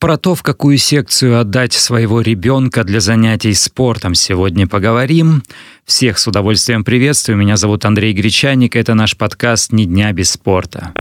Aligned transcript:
Про 0.00 0.16
то, 0.16 0.34
в 0.34 0.42
какую 0.42 0.78
секцию 0.78 1.38
отдать 1.38 1.74
своего 1.74 2.22
ребенка 2.22 2.84
для 2.84 3.00
занятий 3.00 3.52
спортом, 3.52 4.14
сегодня 4.14 4.66
поговорим. 4.66 5.42
Всех 5.84 6.18
с 6.18 6.26
удовольствием 6.26 6.84
приветствую. 6.84 7.36
Меня 7.36 7.58
зовут 7.58 7.84
Андрей 7.84 8.14
Гречаник. 8.14 8.76
Это 8.76 8.94
наш 8.94 9.14
подкаст 9.14 9.72
«Ни 9.72 9.84
дня 9.84 10.10
без 10.12 10.30
спорта». 10.30 10.94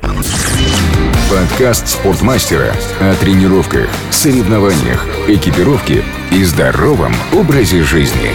Подкаст 1.32 1.88
спортмастера 1.88 2.76
о 3.00 3.16
тренировках, 3.16 3.88
соревнованиях, 4.12 5.06
экипировке 5.30 6.04
и 6.32 6.44
здоровом 6.44 7.16
образе 7.32 7.84
жизни. 7.84 8.32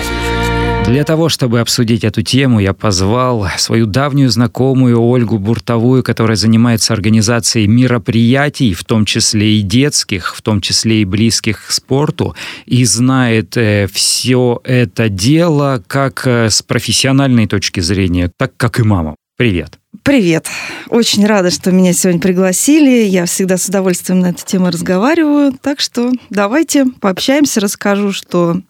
Для 0.87 1.03
того, 1.03 1.29
чтобы 1.29 1.61
обсудить 1.61 2.05
эту 2.05 2.23
тему, 2.23 2.61
я 2.61 2.75
позвал 2.75 3.47
свою 3.57 3.87
давнюю 3.87 4.29
знакомую 4.29 5.01
Ольгу 5.01 5.39
Буртовую, 5.39 6.03
которая 6.03 6.37
занимается 6.37 6.93
организацией 6.93 7.67
мероприятий, 7.67 8.75
в 8.75 8.85
том 8.85 9.05
числе 9.07 9.59
и 9.59 9.63
детских, 9.63 10.37
в 10.37 10.43
том 10.43 10.61
числе 10.61 11.03
и 11.03 11.05
близких 11.05 11.67
к 11.67 11.71
спорту, 11.71 12.37
и 12.67 12.85
знает 12.85 13.57
э, 13.57 13.89
все 13.91 14.61
это 14.63 15.09
дело 15.09 15.83
как 15.87 16.27
э, 16.27 16.51
с 16.51 16.63
профессиональной 16.63 17.47
точки 17.47 17.81
зрения, 17.81 18.31
так 18.37 18.53
как 18.57 18.79
и 18.79 18.83
мама. 18.83 19.17
Привет. 19.37 19.79
Привет. 20.05 20.49
Очень 20.91 21.27
рада, 21.27 21.51
что 21.51 21.73
меня 21.73 21.93
сегодня 21.93 22.21
пригласили. 22.21 23.05
Я 23.07 23.25
всегда 23.25 23.57
с 23.57 23.69
удовольствием 23.69 24.21
на 24.21 24.31
эту 24.31 24.45
тему 24.45 24.67
разговариваю. 24.67 25.55
Так 25.61 25.81
что 25.81 26.13
давайте 26.31 26.85
пообщаемся, 27.01 27.61
расскажу, 27.61 28.13
что 28.13 28.61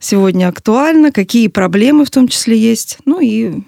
сегодня 0.00 0.48
актуально, 0.48 1.12
какие 1.12 1.46
проблемы 1.46 2.04
в 2.04 2.10
том 2.10 2.26
числе 2.26 2.58
есть. 2.58 2.98
Ну 3.04 3.20
и 3.20 3.62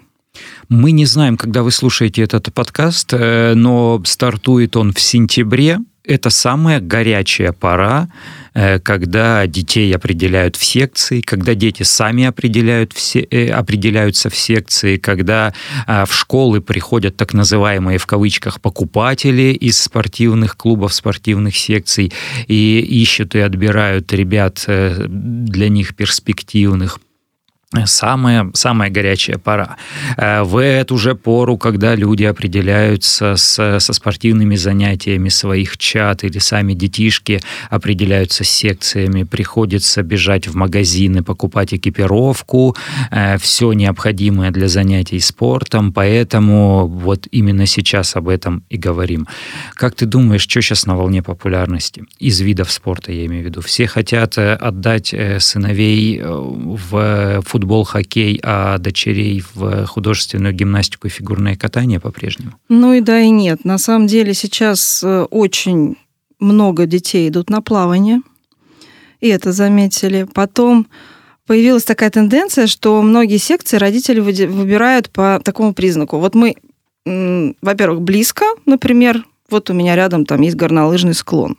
мы 0.67 0.91
не 0.91 1.05
знаем, 1.05 1.37
когда 1.37 1.63
вы 1.63 1.71
слушаете 1.71 2.23
этот 2.23 2.51
подкаст, 2.53 3.13
э, 3.13 3.53
но 3.55 4.01
стартует 4.05 4.75
он 4.75 4.91
в 4.91 4.99
сентябре. 4.99 5.79
Это 6.05 6.29
самая 6.29 6.79
горячая 6.79 7.53
пора 7.53 8.09
Э, 8.53 8.79
когда 8.79 9.47
детей 9.47 9.93
определяют 9.95 10.55
в 10.55 10.63
секции, 10.63 11.21
когда 11.21 11.55
дети 11.55 11.83
сами 11.83 12.25
определяют 12.25 12.93
все, 12.93 13.21
э, 13.21 13.49
определяются 13.49 14.29
в 14.29 14.35
секции, 14.35 14.97
когда 14.97 15.53
а, 15.87 16.05
в 16.05 16.13
школы 16.13 16.61
приходят 16.61 17.17
так 17.17 17.33
называемые 17.33 17.97
в 17.97 18.05
кавычках 18.05 18.61
покупатели 18.61 19.53
из 19.53 19.79
спортивных 19.79 20.55
клубов, 20.55 20.93
спортивных 20.93 21.55
секций 21.55 22.13
и 22.47 22.79
ищут 22.79 23.35
и 23.35 23.39
отбирают 23.39 24.13
ребят 24.13 24.63
э, 24.67 25.05
для 25.07 25.69
них 25.69 25.95
перспективных 25.95 26.99
самая, 27.85 28.49
самая 28.53 28.89
горячая 28.89 29.37
пора. 29.37 29.77
Э, 30.17 30.43
в 30.43 30.57
эту 30.57 30.97
же 30.97 31.15
пору, 31.15 31.57
когда 31.57 31.95
люди 31.95 32.23
определяются 32.23 33.35
с, 33.35 33.79
со 33.79 33.93
спортивными 33.93 34.55
занятиями 34.55 35.29
своих 35.29 35.77
чат 35.77 36.23
или 36.23 36.39
сами 36.39 36.73
детишки 36.73 37.41
определяются 37.69 38.43
с 38.43 38.49
секциями, 38.49 39.23
приходится 39.23 40.03
бежать 40.03 40.47
в 40.47 40.55
магазины, 40.55 41.23
покупать 41.23 41.73
экипировку, 41.73 42.75
э, 43.11 43.37
все 43.37 43.73
необходимое 43.73 44.51
для 44.51 44.67
занятий 44.67 45.19
спортом, 45.19 45.91
поэтому 45.91 46.87
вот 46.87 47.27
именно 47.31 47.65
сейчас 47.65 48.15
об 48.15 48.27
этом 48.27 48.63
и 48.69 48.77
говорим. 48.77 49.27
Как 49.73 49.95
ты 49.95 50.05
думаешь, 50.05 50.41
что 50.41 50.61
сейчас 50.61 50.85
на 50.85 50.95
волне 50.95 51.23
популярности? 51.23 52.03
Из 52.19 52.39
видов 52.41 52.71
спорта, 52.71 53.11
я 53.11 53.25
имею 53.25 53.43
в 53.43 53.45
виду. 53.45 53.61
Все 53.61 53.87
хотят 53.87 54.37
э, 54.37 54.53
отдать 54.53 55.13
сыновей 55.39 56.21
в 56.23 57.41
футбол 57.45 57.62
футбол, 57.63 57.85
хоккей, 57.85 58.41
а 58.43 58.77
дочерей 58.77 59.41
в 59.53 59.85
художественную 59.85 60.53
гимнастику 60.53 61.07
и 61.07 61.09
фигурное 61.09 61.55
катание 61.55 62.01
по-прежнему? 62.01 62.51
Ну 62.67 62.93
и 62.93 62.99
да, 62.99 63.21
и 63.21 63.29
нет. 63.29 63.63
На 63.63 63.77
самом 63.77 64.07
деле 64.07 64.33
сейчас 64.33 65.01
э, 65.01 65.25
очень 65.31 65.95
много 66.39 66.85
детей 66.85 67.29
идут 67.29 67.49
на 67.49 67.61
плавание, 67.61 68.21
и 69.21 69.29
это 69.29 69.53
заметили. 69.53 70.27
Потом 70.33 70.87
появилась 71.47 71.85
такая 71.85 72.09
тенденция, 72.09 72.67
что 72.67 73.01
многие 73.01 73.37
секции 73.37 73.77
родители 73.77 74.19
выбирают 74.19 75.09
по 75.09 75.39
такому 75.41 75.73
признаку. 75.73 76.17
Вот 76.17 76.35
мы, 76.35 76.55
во-первых, 77.05 78.01
близко, 78.01 78.43
например, 78.65 79.23
вот 79.49 79.69
у 79.69 79.73
меня 79.73 79.95
рядом 79.95 80.25
там 80.25 80.41
есть 80.41 80.57
горнолыжный 80.57 81.13
склон. 81.13 81.55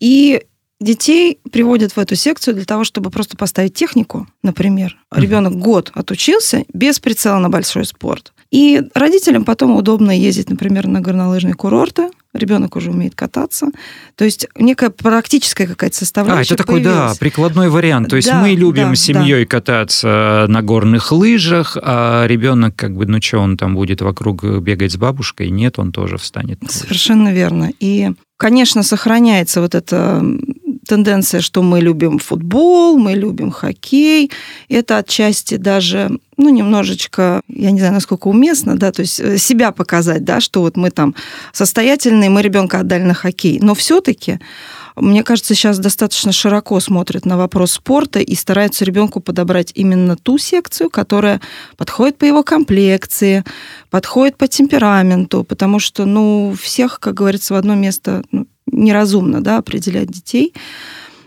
И 0.00 0.42
Детей 0.82 1.38
приводят 1.50 1.92
в 1.92 1.98
эту 1.98 2.16
секцию 2.16 2.54
для 2.54 2.64
того, 2.64 2.84
чтобы 2.84 3.10
просто 3.10 3.36
поставить 3.36 3.74
технику, 3.74 4.26
например. 4.42 4.96
Ребенок 5.12 5.54
год 5.54 5.90
отучился 5.94 6.64
без 6.72 6.98
прицела 6.98 7.38
на 7.38 7.48
большой 7.48 7.84
спорт. 7.84 8.32
И 8.50 8.82
родителям 8.94 9.44
потом 9.46 9.76
удобно 9.76 10.10
ездить, 10.10 10.50
например, 10.50 10.86
на 10.86 11.00
горнолыжные 11.00 11.54
курорты, 11.54 12.10
ребенок 12.34 12.76
уже 12.76 12.90
умеет 12.90 13.14
кататься. 13.14 13.68
То 14.14 14.24
есть 14.24 14.46
некая 14.58 14.90
практическая 14.90 15.66
какая-то 15.66 15.96
составляющая. 15.96 16.52
А, 16.52 16.54
это 16.54 16.64
такой, 16.64 16.82
появилась. 16.82 17.12
да, 17.12 17.18
прикладной 17.18 17.70
вариант. 17.70 18.10
То 18.10 18.16
есть 18.16 18.28
да, 18.28 18.42
мы 18.42 18.50
любим 18.50 18.90
да, 18.90 18.94
семьей 18.94 19.44
да. 19.44 19.48
кататься 19.48 20.46
на 20.48 20.60
горных 20.60 21.12
лыжах, 21.12 21.78
а 21.80 22.26
ребенок, 22.26 22.76
как 22.76 22.94
бы, 22.94 23.06
ну 23.06 23.22
что, 23.22 23.38
он 23.38 23.56
там 23.56 23.74
будет 23.74 24.02
вокруг 24.02 24.44
бегать 24.44 24.92
с 24.92 24.96
бабушкой? 24.96 25.48
Нет, 25.50 25.78
он 25.78 25.92
тоже 25.92 26.18
встанет. 26.18 26.58
Совершенно 26.68 27.32
верно. 27.32 27.70
И, 27.80 28.10
конечно, 28.36 28.82
сохраняется 28.82 29.62
вот 29.62 29.74
это 29.74 30.22
тенденция, 30.92 31.40
что 31.40 31.62
мы 31.62 31.80
любим 31.80 32.18
футбол, 32.18 32.98
мы 32.98 33.14
любим 33.14 33.50
хоккей. 33.50 34.30
Это 34.68 34.98
отчасти 34.98 35.56
даже, 35.56 36.10
ну, 36.36 36.50
немножечко, 36.50 37.40
я 37.48 37.70
не 37.70 37.78
знаю, 37.78 37.94
насколько 37.94 38.28
уместно, 38.28 38.76
да, 38.76 38.92
то 38.92 39.00
есть 39.00 39.18
э, 39.20 39.38
себя 39.38 39.72
показать, 39.72 40.24
да, 40.24 40.40
что 40.40 40.60
вот 40.60 40.76
мы 40.76 40.90
там 40.90 41.14
состоятельные, 41.52 42.28
мы 42.28 42.42
ребенка 42.42 42.80
отдали 42.80 43.04
на 43.04 43.14
хоккей. 43.14 43.58
Но 43.62 43.74
все-таки 43.74 44.38
мне 44.96 45.22
кажется, 45.22 45.54
сейчас 45.54 45.78
достаточно 45.78 46.32
широко 46.32 46.78
смотрят 46.80 47.24
на 47.24 47.38
вопрос 47.38 47.72
спорта 47.72 48.20
и 48.20 48.34
стараются 48.34 48.84
ребенку 48.84 49.20
подобрать 49.20 49.72
именно 49.74 50.16
ту 50.16 50.36
секцию, 50.36 50.90
которая 50.90 51.40
подходит 51.78 52.18
по 52.18 52.26
его 52.26 52.42
комплекции, 52.42 53.44
подходит 53.90 54.36
по 54.36 54.46
темпераменту, 54.46 55.44
потому 55.44 55.78
что, 55.78 56.04
ну, 56.04 56.54
всех, 56.60 57.00
как 57.00 57.14
говорится, 57.14 57.54
в 57.54 57.56
одно 57.56 57.74
место 57.74 58.22
ну, 58.30 58.46
неразумно 58.72 59.40
да, 59.40 59.58
определять 59.58 60.08
детей. 60.08 60.54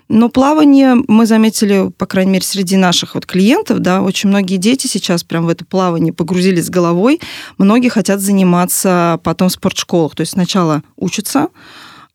Но 0.08 0.30
плавание 0.30 0.96
мы 1.08 1.26
заметили, 1.26 1.90
по 1.98 2.06
крайней 2.06 2.34
мере, 2.34 2.46
среди 2.46 2.78
наших 2.78 3.16
вот 3.16 3.26
клиентов, 3.26 3.80
да, 3.80 4.04
очень 4.04 4.30
многие 4.30 4.58
дети 4.58 4.86
сейчас 4.86 5.24
прям 5.24 5.46
в 5.46 5.50
это 5.50 5.66
плавание 5.66 6.14
погрузились 6.14 6.70
головой. 6.70 7.20
Многие 7.58 7.90
хотят 7.90 8.20
заниматься 8.20 9.20
потом 9.24 9.50
в 9.50 9.54
спортшколах. 9.54 10.16
То 10.16 10.22
есть 10.22 10.34
сначала 10.34 10.84
учатся, 10.96 11.48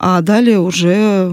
а 0.02 0.22
далее 0.22 0.58
уже 0.58 1.30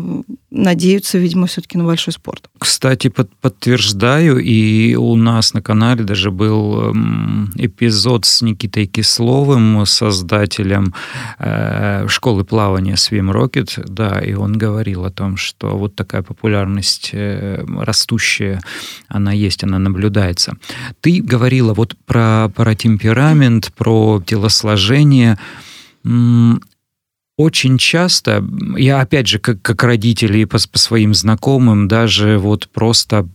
надеются, 0.52 1.18
видимо, 1.18 1.48
все-таки 1.48 1.78
на 1.78 1.86
большой 1.86 2.14
спорт. 2.14 2.50
Кстати, 2.60 3.08
под, 3.08 3.34
подтверждаю, 3.38 4.40
и 4.40 4.94
у 4.96 5.16
нас 5.16 5.54
на 5.54 5.62
канале 5.62 6.04
даже 6.04 6.32
был 6.32 6.90
эм, 6.90 7.50
эпизод 7.56 8.26
с 8.26 8.42
Никитой 8.42 8.86
Кисловым, 8.86 9.86
создателем 9.86 10.94
э, 11.40 12.08
школы 12.10 12.44
плавания 12.44 12.96
Swim 12.96 13.32
Rocket, 13.32 13.86
да, 13.88 14.20
и 14.20 14.34
он 14.34 14.58
говорил 14.58 15.06
о 15.06 15.12
том, 15.12 15.38
что 15.38 15.78
вот 15.78 15.96
такая 15.96 16.22
популярность 16.22 17.12
э, 17.14 17.64
растущая, 17.80 18.60
она 19.08 19.32
есть, 19.32 19.64
она 19.64 19.80
наблюдается. 19.80 20.58
Ты 21.00 21.22
говорила 21.22 21.74
вот 21.74 21.96
про, 22.06 22.50
про 22.54 22.76
темперамент, 22.76 23.72
про 23.78 24.22
телосложение 24.26 25.38
очень 27.38 27.78
часто, 27.78 28.44
я 28.78 29.00
опять 29.00 29.28
же, 29.28 29.38
как, 29.38 29.62
как 29.62 29.84
родители 29.84 30.44
по, 30.46 30.58
по 30.58 30.80
своим 30.80 31.14
знакомым, 31.14 31.88
даже 31.88 32.40
вот 32.40 32.68
просто, 32.68 33.28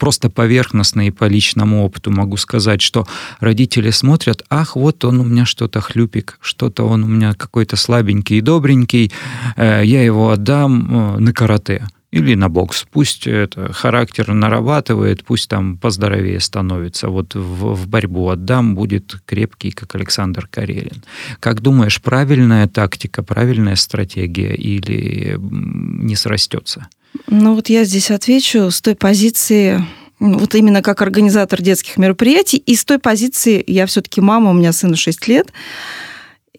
просто 0.00 0.30
поверхностно 0.30 1.06
и 1.06 1.12
по 1.12 1.26
личному 1.26 1.84
опыту 1.84 2.10
могу 2.10 2.36
сказать, 2.36 2.82
что 2.82 3.06
родители 3.38 3.90
смотрят, 3.90 4.44
ах, 4.50 4.74
вот 4.74 5.04
он 5.04 5.20
у 5.20 5.24
меня 5.24 5.44
что-то 5.44 5.80
хлюпик, 5.80 6.38
что-то 6.40 6.82
он 6.82 7.04
у 7.04 7.06
меня 7.06 7.34
какой-то 7.34 7.76
слабенький 7.76 8.38
и 8.38 8.40
добренький, 8.40 9.12
э, 9.56 9.82
я 9.84 10.02
его 10.02 10.30
отдам 10.30 11.16
э, 11.16 11.18
на 11.20 11.32
карате 11.32 11.86
или 12.12 12.34
на 12.34 12.48
бокс. 12.48 12.86
Пусть 12.90 13.26
это 13.26 13.72
характер 13.72 14.32
нарабатывает, 14.32 15.24
пусть 15.24 15.48
там 15.48 15.78
поздоровее 15.78 16.40
становится. 16.40 17.08
Вот 17.08 17.34
в, 17.34 17.74
в 17.74 17.88
борьбу 17.88 18.28
отдам, 18.28 18.74
будет 18.74 19.16
крепкий, 19.24 19.70
как 19.70 19.94
Александр 19.94 20.46
Карелин. 20.46 21.02
Как 21.40 21.62
думаешь, 21.62 22.00
правильная 22.00 22.68
тактика, 22.68 23.22
правильная 23.22 23.76
стратегия 23.76 24.54
или 24.54 25.36
не 25.40 26.14
срастется? 26.14 26.86
Ну 27.26 27.54
вот 27.54 27.70
я 27.70 27.84
здесь 27.84 28.10
отвечу 28.10 28.70
с 28.70 28.82
той 28.82 28.94
позиции, 28.94 29.82
вот 30.18 30.54
именно 30.54 30.82
как 30.82 31.00
организатор 31.00 31.62
детских 31.62 31.96
мероприятий, 31.96 32.58
и 32.58 32.74
с 32.76 32.84
той 32.84 32.98
позиции, 32.98 33.64
я 33.66 33.86
все-таки 33.86 34.20
мама, 34.20 34.50
у 34.50 34.54
меня 34.54 34.72
сыну 34.72 34.96
6 34.96 35.28
лет, 35.28 35.52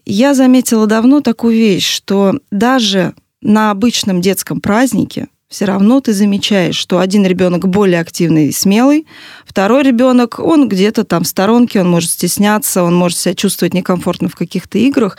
я 0.04 0.34
заметила 0.34 0.86
давно 0.86 1.20
такую 1.20 1.56
вещь, 1.56 1.88
что 1.88 2.40
даже 2.50 3.14
на 3.40 3.70
обычном 3.70 4.20
детском 4.20 4.60
празднике 4.60 5.28
все 5.54 5.66
равно 5.66 6.00
ты 6.00 6.12
замечаешь, 6.12 6.74
что 6.74 6.98
один 6.98 7.24
ребенок 7.24 7.68
более 7.68 8.00
активный 8.00 8.48
и 8.48 8.52
смелый, 8.52 9.06
второй 9.46 9.84
ребенок, 9.84 10.40
он 10.40 10.68
где-то 10.68 11.04
там 11.04 11.22
в 11.22 11.28
сторонке, 11.28 11.80
он 11.80 11.88
может 11.88 12.10
стесняться, 12.10 12.82
он 12.82 12.96
может 12.96 13.18
себя 13.18 13.36
чувствовать 13.36 13.72
некомфортно 13.72 14.28
в 14.28 14.34
каких-то 14.34 14.78
играх. 14.78 15.16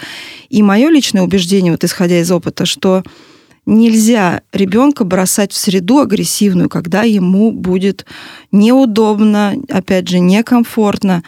И 0.49 0.61
мое 0.61 0.89
личное 0.89 1.21
убеждение, 1.21 1.71
вот 1.71 1.85
исходя 1.85 2.19
из 2.19 2.29
опыта, 2.33 2.65
что 2.65 3.03
нельзя 3.65 4.41
ребенка 4.51 5.05
бросать 5.05 5.53
в 5.53 5.57
среду 5.57 5.99
агрессивную, 5.99 6.67
когда 6.67 7.03
ему 7.03 7.53
будет 7.53 8.05
неудобно, 8.51 9.55
опять 9.69 10.09
же, 10.09 10.19
некомфортно. 10.19 11.23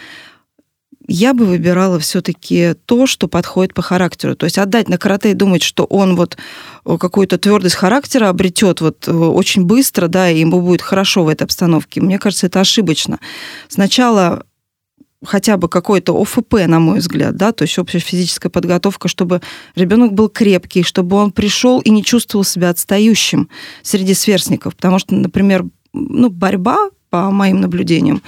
Я 1.07 1.33
бы 1.33 1.45
выбирала 1.45 1.99
все-таки 1.99 2.73
то, 2.85 3.07
что 3.07 3.29
подходит 3.29 3.73
по 3.73 3.81
характеру. 3.81 4.35
То 4.35 4.45
есть 4.45 4.57
отдать 4.57 4.89
на 4.89 4.97
карате 4.97 5.31
и 5.31 5.35
думать, 5.35 5.63
что 5.63 5.85
он 5.85 6.17
вот 6.17 6.37
э, 6.85 6.97
какую-то 6.97 7.37
твердость 7.37 7.75
характера 7.75 8.27
обретет 8.27 8.81
вот 8.81 9.07
э, 9.07 9.11
очень 9.11 9.63
быстро, 9.63 10.07
да, 10.07 10.29
и 10.29 10.39
ему 10.39 10.61
будет 10.61 10.81
хорошо 10.81 11.23
в 11.23 11.29
этой 11.29 11.43
обстановке. 11.43 12.01
Мне 12.01 12.19
кажется, 12.19 12.47
это 12.47 12.59
ошибочно. 12.59 13.19
Сначала 13.69 14.43
хотя 15.25 15.57
бы 15.57 15.69
какой-то 15.69 16.19
ОФП, 16.21 16.53
на 16.67 16.79
мой 16.79 16.99
взгляд, 16.99 17.35
да, 17.35 17.51
то 17.51 17.63
есть 17.63 17.79
общая 17.79 17.99
физическая 17.99 18.49
подготовка, 18.49 19.07
чтобы 19.07 19.41
ребенок 19.75 20.13
был 20.13 20.29
крепкий, 20.29 20.83
чтобы 20.83 21.15
он 21.15 21.31
пришел 21.31 21.79
и 21.79 21.89
не 21.89 22.03
чувствовал 22.03 22.43
себя 22.43 22.69
отстающим 22.69 23.49
среди 23.81 24.13
сверстников. 24.13 24.75
Потому 24.75 24.99
что, 24.99 25.15
например, 25.15 25.65
ну, 25.93 26.29
борьба, 26.29 26.89
по 27.09 27.31
моим 27.31 27.61
наблюдениям, 27.61 28.21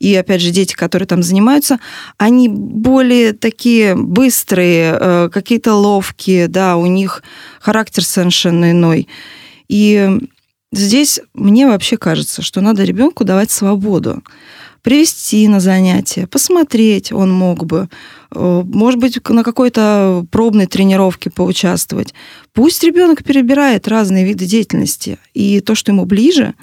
и, 0.00 0.14
опять 0.16 0.40
же, 0.40 0.50
дети, 0.50 0.74
которые 0.74 1.06
там 1.06 1.22
занимаются, 1.22 1.78
они 2.18 2.48
более 2.48 3.34
такие 3.34 3.94
быстрые, 3.94 4.96
э, 4.98 5.28
какие-то 5.32 5.74
ловкие, 5.74 6.48
да, 6.48 6.76
у 6.76 6.86
них 6.86 7.22
характер 7.60 8.02
совершенно 8.02 8.72
иной. 8.72 9.06
И 9.68 10.10
здесь 10.72 11.20
мне 11.34 11.66
вообще 11.66 11.98
кажется, 11.98 12.42
что 12.42 12.62
надо 12.62 12.82
ребенку 12.82 13.24
давать 13.24 13.50
свободу 13.50 14.22
привести 14.82 15.46
на 15.48 15.60
занятия, 15.60 16.26
посмотреть 16.26 17.12
он 17.12 17.30
мог 17.30 17.66
бы, 17.66 17.88
э, 18.34 18.62
может 18.64 18.98
быть, 18.98 19.18
на 19.28 19.44
какой-то 19.44 20.24
пробной 20.30 20.66
тренировке 20.66 21.30
поучаствовать. 21.30 22.14
Пусть 22.54 22.82
ребенок 22.82 23.22
перебирает 23.22 23.86
разные 23.88 24.24
виды 24.24 24.46
деятельности, 24.46 25.18
и 25.34 25.60
то, 25.60 25.74
что 25.74 25.92
ему 25.92 26.06
ближе, 26.06 26.54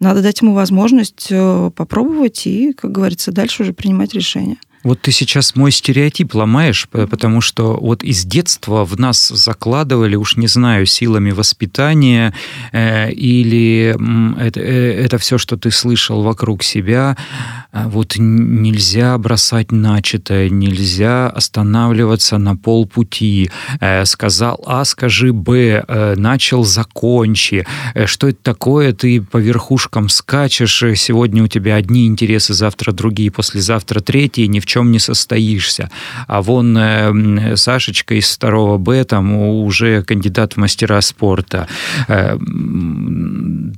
надо 0.00 0.22
дать 0.22 0.40
ему 0.42 0.54
возможность 0.54 1.28
э, 1.30 1.70
попробовать 1.74 2.46
и, 2.46 2.72
как 2.72 2.92
говорится, 2.92 3.32
дальше 3.32 3.62
уже 3.62 3.72
принимать 3.72 4.14
решения. 4.14 4.56
Вот 4.86 5.00
ты 5.00 5.10
сейчас 5.10 5.56
мой 5.56 5.72
стереотип 5.72 6.32
ломаешь, 6.36 6.88
потому 6.88 7.40
что 7.40 7.76
вот 7.76 8.04
из 8.04 8.24
детства 8.24 8.84
в 8.84 8.96
нас 9.00 9.26
закладывали, 9.26 10.14
уж 10.14 10.36
не 10.36 10.46
знаю, 10.46 10.86
силами 10.86 11.32
воспитания 11.32 12.32
э, 12.70 13.10
или 13.10 13.96
это, 14.40 14.60
э, 14.60 15.04
это 15.04 15.18
все, 15.18 15.38
что 15.38 15.56
ты 15.56 15.72
слышал 15.72 16.22
вокруг 16.22 16.62
себя, 16.62 17.16
а 17.72 17.88
вот 17.88 18.14
нельзя 18.16 19.18
бросать 19.18 19.72
начатое, 19.72 20.50
нельзя 20.50 21.30
останавливаться 21.30 22.38
на 22.38 22.56
полпути. 22.56 23.50
Э, 23.80 24.04
сказал 24.04 24.62
А, 24.66 24.84
скажи 24.84 25.32
Б, 25.32 25.84
э, 25.86 26.14
начал, 26.16 26.62
закончи. 26.62 27.66
Э, 27.94 28.06
что 28.06 28.28
это 28.28 28.38
такое? 28.40 28.92
Ты 28.92 29.20
по 29.20 29.38
верхушкам 29.38 30.08
скачешь, 30.08 30.84
э, 30.84 30.94
сегодня 30.94 31.42
у 31.42 31.48
тебя 31.48 31.74
одни 31.74 32.06
интересы, 32.06 32.54
завтра 32.54 32.92
другие, 32.92 33.32
послезавтра 33.32 33.98
третьи, 33.98 34.46
ни 34.46 34.60
в 34.60 34.66
чем 34.66 34.75
чем 34.76 34.92
не 34.92 34.98
состоишься. 34.98 35.90
А 36.26 36.42
вон 36.42 36.76
э, 36.76 37.56
Сашечка 37.56 38.14
из 38.14 38.28
второго 38.28 38.76
Б, 38.76 39.04
там 39.04 39.34
уже 39.34 40.02
кандидат 40.02 40.52
в 40.52 40.56
мастера 40.58 41.00
спорта. 41.00 41.66
Э, 42.08 42.36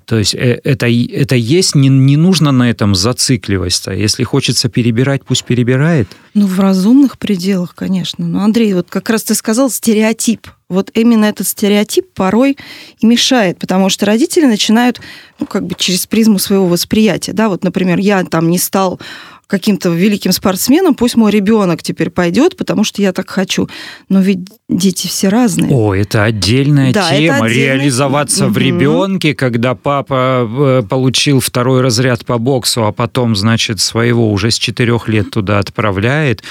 то 0.05 0.19
есть 0.19 0.35
э, 0.35 0.61
это, 0.65 0.87
это 0.89 1.37
есть, 1.37 1.77
не, 1.77 1.89
не 1.89 2.17
нужно 2.17 2.51
на 2.51 2.69
этом 2.69 2.97
зацикливаться. 2.97 3.93
Если 3.93 4.25
хочется 4.25 4.69
перебирать, 4.69 5.25
пусть 5.25 5.45
перебирает. 5.45 6.09
Ну, 6.35 6.47
в 6.49 6.59
разумных 6.59 7.17
пределах, 7.17 7.77
конечно. 7.77 8.27
Но, 8.27 8.43
Андрей, 8.43 8.75
вот 8.75 8.89
как 8.91 9.09
раз 9.09 9.23
ты 9.23 9.35
сказал 9.35 9.71
стереотип 9.71 10.49
вот 10.69 10.91
именно 10.93 11.25
этот 11.25 11.47
стереотип 11.47 12.13
порой 12.13 12.59
и 12.99 13.07
мешает, 13.07 13.59
потому 13.59 13.89
что 13.89 14.05
родители 14.05 14.45
начинают, 14.45 15.01
ну, 15.39 15.47
как 15.47 15.65
бы 15.65 15.75
через 15.79 16.07
призму 16.07 16.39
своего 16.39 16.67
восприятия, 16.67 17.33
да, 17.33 17.49
вот, 17.49 17.65
например, 17.65 17.99
я 17.99 18.23
там 18.25 18.51
не 18.51 18.59
стал 18.59 19.01
каким-то 19.49 19.89
великим 19.89 20.31
спортсменом, 20.31 20.95
пусть 20.95 21.17
мой 21.17 21.33
ребенок 21.33 21.83
теперь 21.83 22.11
пойдет, 22.11 22.57
потому 22.57 22.85
что 22.85 23.03
я 23.03 23.13
так 23.13 23.29
хочу. 23.29 23.69
Но 24.09 24.21
ведь 24.21 24.41
дети 24.69 25.07
все 25.07 25.29
разные. 25.29 25.75
О, 25.75 25.95
это 25.95 26.23
отдельная 26.23 26.93
да, 26.93 27.09
тема. 27.09 27.37
Это 27.37 27.45
отдельная... 27.45 27.75
Реализоваться 27.77 28.45
угу. 28.47 28.55
в 28.55 28.59
ребенке, 28.59 29.35
когда 29.35 29.75
папа 29.75 30.47
э, 30.49 30.83
получил 30.89 31.41
второй 31.41 31.81
разряд 31.81 32.27
по 32.27 32.37
боксу, 32.39 32.85
а 32.85 32.93
потом, 32.93 33.35
значит, 33.35 33.81
своего 33.81 34.31
уже 34.31 34.51
с 34.51 34.59
четырех 34.59 35.09
лет 35.09 35.31
туда 35.31 35.59
отправляет. 35.59 36.45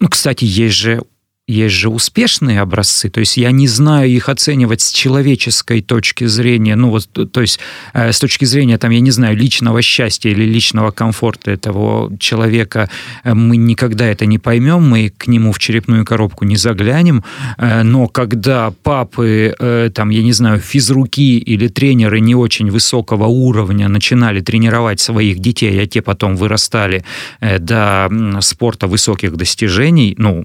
Ну, 0.00 0.08
кстати, 0.08 0.44
есть 0.44 0.74
же 0.74 1.02
есть 1.48 1.74
же 1.74 1.88
успешные 1.88 2.60
образцы, 2.60 3.10
то 3.10 3.18
есть 3.18 3.36
я 3.36 3.50
не 3.50 3.66
знаю 3.66 4.08
их 4.08 4.28
оценивать 4.28 4.80
с 4.80 4.92
человеческой 4.92 5.82
точки 5.82 6.24
зрения, 6.24 6.76
ну 6.76 6.90
вот, 6.90 7.08
то 7.32 7.40
есть 7.40 7.58
э, 7.94 8.12
с 8.12 8.20
точки 8.20 8.44
зрения, 8.44 8.78
там, 8.78 8.92
я 8.92 9.00
не 9.00 9.10
знаю, 9.10 9.36
личного 9.36 9.82
счастья 9.82 10.30
или 10.30 10.44
личного 10.44 10.92
комфорта 10.92 11.50
этого 11.50 12.16
человека, 12.18 12.88
э, 13.24 13.34
мы 13.34 13.56
никогда 13.56 14.06
это 14.06 14.24
не 14.24 14.38
поймем, 14.38 14.88
мы 14.88 15.10
к 15.10 15.26
нему 15.26 15.50
в 15.50 15.58
черепную 15.58 16.04
коробку 16.04 16.44
не 16.44 16.56
заглянем, 16.56 17.24
э, 17.58 17.82
но 17.82 18.06
когда 18.06 18.72
папы, 18.84 19.52
э, 19.58 19.90
там, 19.92 20.10
я 20.10 20.22
не 20.22 20.32
знаю, 20.32 20.60
физруки 20.60 21.38
или 21.38 21.66
тренеры 21.66 22.20
не 22.20 22.36
очень 22.36 22.70
высокого 22.70 23.26
уровня 23.26 23.88
начинали 23.88 24.40
тренировать 24.40 25.00
своих 25.00 25.40
детей, 25.40 25.82
а 25.82 25.86
те 25.86 26.02
потом 26.02 26.36
вырастали 26.36 27.04
э, 27.40 27.58
до 27.58 28.08
спорта 28.42 28.86
высоких 28.86 29.36
достижений, 29.36 30.14
ну, 30.18 30.44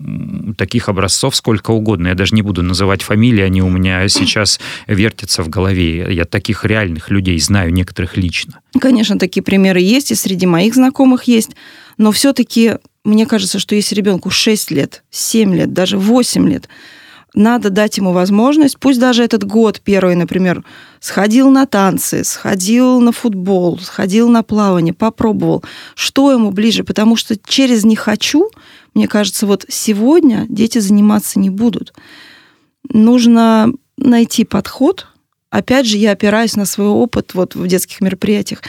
таких 0.57 0.86
таких 0.87 0.89
образцов 0.89 1.35
сколько 1.35 1.71
угодно. 1.71 2.09
Я 2.09 2.15
даже 2.15 2.35
не 2.35 2.41
буду 2.41 2.63
называть 2.63 3.01
фамилии, 3.03 3.43
они 3.43 3.61
у 3.61 3.69
меня 3.69 4.07
сейчас 4.09 4.59
вертятся 4.87 5.43
в 5.43 5.49
голове. 5.49 6.07
Я 6.09 6.25
таких 6.25 6.65
реальных 6.65 7.11
людей 7.11 7.39
знаю, 7.39 7.73
некоторых 7.73 8.17
лично. 8.17 8.59
Конечно, 8.79 9.17
такие 9.17 9.43
примеры 9.43 9.79
есть, 9.79 10.11
и 10.11 10.15
среди 10.15 10.45
моих 10.45 10.75
знакомых 10.75 11.27
есть. 11.27 11.51
Но 11.97 12.11
все-таки 12.11 12.77
мне 13.03 13.25
кажется, 13.25 13.59
что 13.59 13.75
если 13.75 13.95
ребенку 13.95 14.29
6 14.29 14.71
лет, 14.71 15.03
7 15.11 15.55
лет, 15.55 15.73
даже 15.73 15.97
8 15.97 16.49
лет, 16.49 16.69
надо 17.37 17.69
дать 17.69 17.97
ему 17.97 18.11
возможность, 18.11 18.79
пусть 18.79 18.99
даже 18.99 19.23
этот 19.23 19.43
год 19.43 19.81
первый, 19.83 20.15
например, 20.15 20.63
сходил 20.99 21.49
на 21.49 21.65
танцы, 21.65 22.23
сходил 22.23 22.99
на 22.99 23.11
футбол, 23.11 23.79
сходил 23.79 24.29
на 24.29 24.43
плавание, 24.43 24.93
попробовал, 24.93 25.63
что 25.95 26.31
ему 26.31 26.51
ближе, 26.51 26.83
потому 26.83 27.15
что 27.15 27.37
через 27.37 27.83
«не 27.85 27.95
хочу» 27.95 28.49
Мне 28.97 29.07
кажется, 29.07 29.45
вот 29.45 29.63
сегодня 29.69 30.47
дети 30.49 30.79
заниматься 30.79 31.37
не 31.37 31.51
будут. 31.51 31.93
Нужно 32.89 33.71
найти 33.95 34.43
подход. 34.43 35.05
Опять 35.51 35.85
же, 35.85 35.97
я 35.97 36.13
опираюсь 36.13 36.55
на 36.55 36.65
свой 36.65 36.87
опыт 36.87 37.35
вот 37.35 37.53
в 37.53 37.67
детских 37.67 38.01
мероприятиях. 38.01 38.63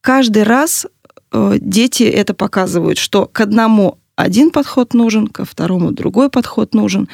Каждый 0.00 0.42
раз 0.42 0.88
э, 1.30 1.58
дети 1.60 2.02
это 2.02 2.34
показывают, 2.34 2.98
что 2.98 3.26
к 3.26 3.40
одному 3.40 3.98
один 4.16 4.50
подход 4.50 4.92
нужен, 4.92 5.28
ко 5.28 5.44
второму 5.44 5.92
другой 5.92 6.30
подход 6.30 6.74
нужен. 6.74 7.08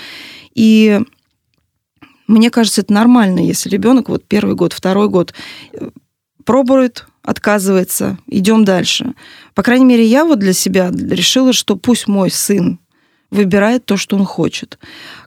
И 0.56 1.00
мне 2.26 2.50
кажется, 2.50 2.80
это 2.80 2.92
нормально, 2.92 3.40
если 3.40 3.68
ребенок 3.68 4.08
вот 4.08 4.24
первый 4.24 4.56
год, 4.56 4.72
второй 4.72 5.08
год 5.08 5.34
э, 5.72 5.90
пробует, 6.44 7.06
отказывается, 7.22 8.18
идем 8.26 8.64
дальше. 8.64 9.14
По 9.54 9.62
крайней 9.62 9.84
мере, 9.84 10.04
я 10.04 10.24
вот 10.24 10.38
для 10.38 10.54
себя 10.54 10.90
решила, 10.90 11.52
что 11.52 11.76
пусть 11.76 12.08
мой 12.08 12.30
сын 12.30 12.80
выбирает 13.30 13.84
то, 13.84 13.96
что 13.96 14.16
он 14.16 14.24
хочет. 14.24 14.78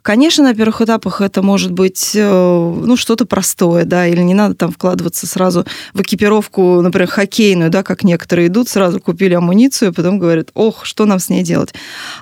Конечно, 0.02 0.44
на 0.44 0.54
первых 0.54 0.80
этапах 0.80 1.20
это 1.20 1.42
может 1.42 1.72
быть 1.72 2.12
э, 2.14 2.28
ну, 2.28 2.96
что-то 2.96 3.26
простое, 3.26 3.84
да, 3.84 4.06
или 4.06 4.22
не 4.22 4.34
надо 4.34 4.54
там 4.54 4.72
вкладываться 4.72 5.26
сразу 5.26 5.66
в 5.92 6.00
экипировку, 6.00 6.80
например, 6.80 7.08
хоккейную, 7.08 7.70
да, 7.70 7.82
как 7.82 8.02
некоторые 8.02 8.48
идут, 8.48 8.68
сразу 8.68 9.00
купили 9.00 9.34
амуницию, 9.34 9.92
потом 9.92 10.18
говорят, 10.18 10.48
ох, 10.54 10.86
что 10.86 11.04
нам 11.04 11.18
с 11.18 11.28
ней 11.28 11.42
делать. 11.42 11.74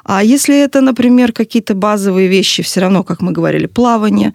А 0.05 0.23
если 0.23 0.59
это, 0.59 0.81
например, 0.81 1.33
какие-то 1.33 1.75
базовые 1.75 2.29
вещи, 2.29 2.63
все 2.63 2.81
равно, 2.81 3.05
как 3.05 3.21
мы 3.21 3.31
говорили, 3.31 3.67
плавание, 3.67 4.35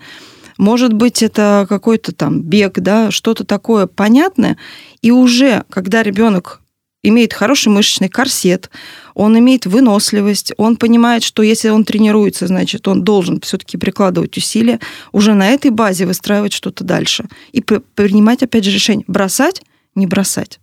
может 0.58 0.94
быть, 0.94 1.22
это 1.24 1.66
какой-то 1.68 2.14
там 2.14 2.42
бег, 2.42 2.80
да, 2.80 3.12
что-то 3.12 3.44
такое 3.44 3.88
понятное. 3.88 4.58
И 5.02 5.12
уже, 5.12 5.64
когда 5.70 6.04
ребенок 6.04 6.63
имеет 7.04 7.34
хороший 7.34 7.68
мышечный 7.68 8.10
корсет, 8.10 8.70
он 9.14 9.38
имеет 9.38 9.66
выносливость, 9.66 10.54
он 10.58 10.78
понимает, 10.78 11.24
что 11.24 11.44
если 11.44 11.70
он 11.70 11.84
тренируется, 11.84 12.48
значит, 12.48 12.88
он 12.88 13.04
должен 13.04 13.40
все-таки 13.42 13.78
прикладывать 13.78 14.38
усилия, 14.38 14.80
уже 15.12 15.34
на 15.34 15.50
этой 15.50 15.70
базе 15.70 16.06
выстраивать 16.06 16.54
что-то 16.54 16.84
дальше. 16.84 17.26
И 17.52 17.62
принимать, 17.62 18.42
опять 18.42 18.64
же, 18.64 18.72
решение, 18.72 19.06
бросать, 19.08 19.62
не 19.94 20.08
бросать. 20.08 20.60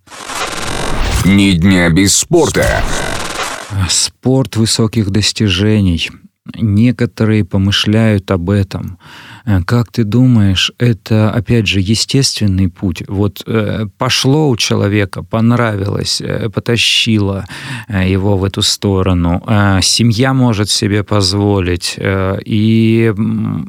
Ни 1.23 1.51
дня 1.51 1.89
без 1.89 2.15
спорта. 2.15 2.83
Спорт 3.87 4.57
высоких 4.57 5.11
достижений. 5.11 6.09
Некоторые 6.55 7.45
помышляют 7.45 8.31
об 8.31 8.49
этом. 8.49 8.97
Э, 9.45 9.61
как 9.65 9.91
ты 9.91 10.03
думаешь, 10.03 10.71
это, 10.77 11.31
опять 11.31 11.67
же, 11.67 11.79
естественный 11.79 12.69
путь? 12.69 13.03
Вот 13.07 13.43
э, 13.45 13.87
пошло 13.97 14.49
у 14.49 14.57
человека, 14.57 15.23
понравилось, 15.23 16.21
э, 16.21 16.49
потащило 16.49 17.45
его 17.89 18.37
в 18.37 18.43
эту 18.43 18.61
сторону. 18.61 19.43
Семья 19.81 20.33
может 20.33 20.69
себе 20.69 21.03
позволить, 21.03 21.97
и, 21.97 23.13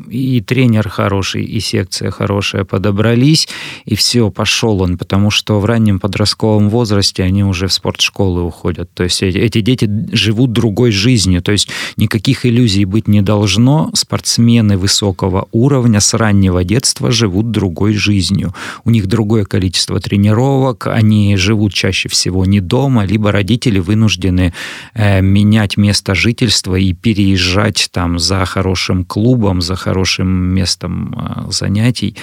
и 0.08 0.40
тренер 0.40 0.88
хороший, 0.88 1.44
и 1.44 1.60
секция 1.60 2.10
хорошая 2.10 2.64
подобрались, 2.64 3.48
и 3.84 3.94
все, 3.94 4.30
пошел 4.30 4.82
он, 4.82 4.98
потому 4.98 5.30
что 5.30 5.60
в 5.60 5.64
раннем 5.64 5.98
подростковом 5.98 6.68
возрасте 6.68 7.22
они 7.22 7.44
уже 7.44 7.66
в 7.66 7.72
спортшколы 7.72 8.42
уходят. 8.42 8.92
То 8.94 9.04
есть 9.04 9.22
эти 9.22 9.60
дети 9.60 9.88
живут 10.12 10.52
другой 10.52 10.90
жизнью, 10.92 11.42
то 11.42 11.52
есть 11.52 11.68
никаких 11.96 12.46
иллюзий 12.46 12.84
быть 12.84 13.08
не 13.08 13.22
должно. 13.22 13.90
Спортсмены 13.94 14.76
высокого 14.76 15.48
уровня 15.52 15.61
с 16.00 16.14
раннего 16.14 16.64
детства 16.64 17.10
живут 17.10 17.50
другой 17.50 17.94
жизнью. 17.94 18.54
У 18.84 18.90
них 18.90 19.06
другое 19.06 19.44
количество 19.44 20.00
тренировок, 20.00 20.86
они 20.86 21.36
живут 21.36 21.74
чаще 21.74 22.08
всего 22.08 22.44
не 22.44 22.60
дома, 22.60 23.04
либо 23.04 23.32
родители 23.32 23.78
вынуждены 23.78 24.52
э, 24.94 25.20
менять 25.20 25.76
место 25.76 26.14
жительства 26.14 26.76
и 26.76 26.92
переезжать 26.92 27.88
там 27.92 28.18
за 28.18 28.44
хорошим 28.44 29.04
клубом, 29.04 29.60
за 29.60 29.76
хорошим 29.76 30.28
местом 30.28 31.14
э, 31.14 31.50
занятий. 31.52 32.16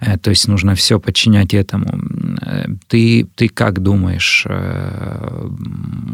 Э, 0.00 0.18
то 0.18 0.30
есть 0.30 0.48
нужно 0.48 0.74
все 0.74 0.98
подчинять 0.98 1.54
этому. 1.54 2.00
Э, 2.42 2.66
ты, 2.88 3.26
ты 3.34 3.48
как 3.48 3.80
думаешь, 3.82 4.44
э, 4.48 5.48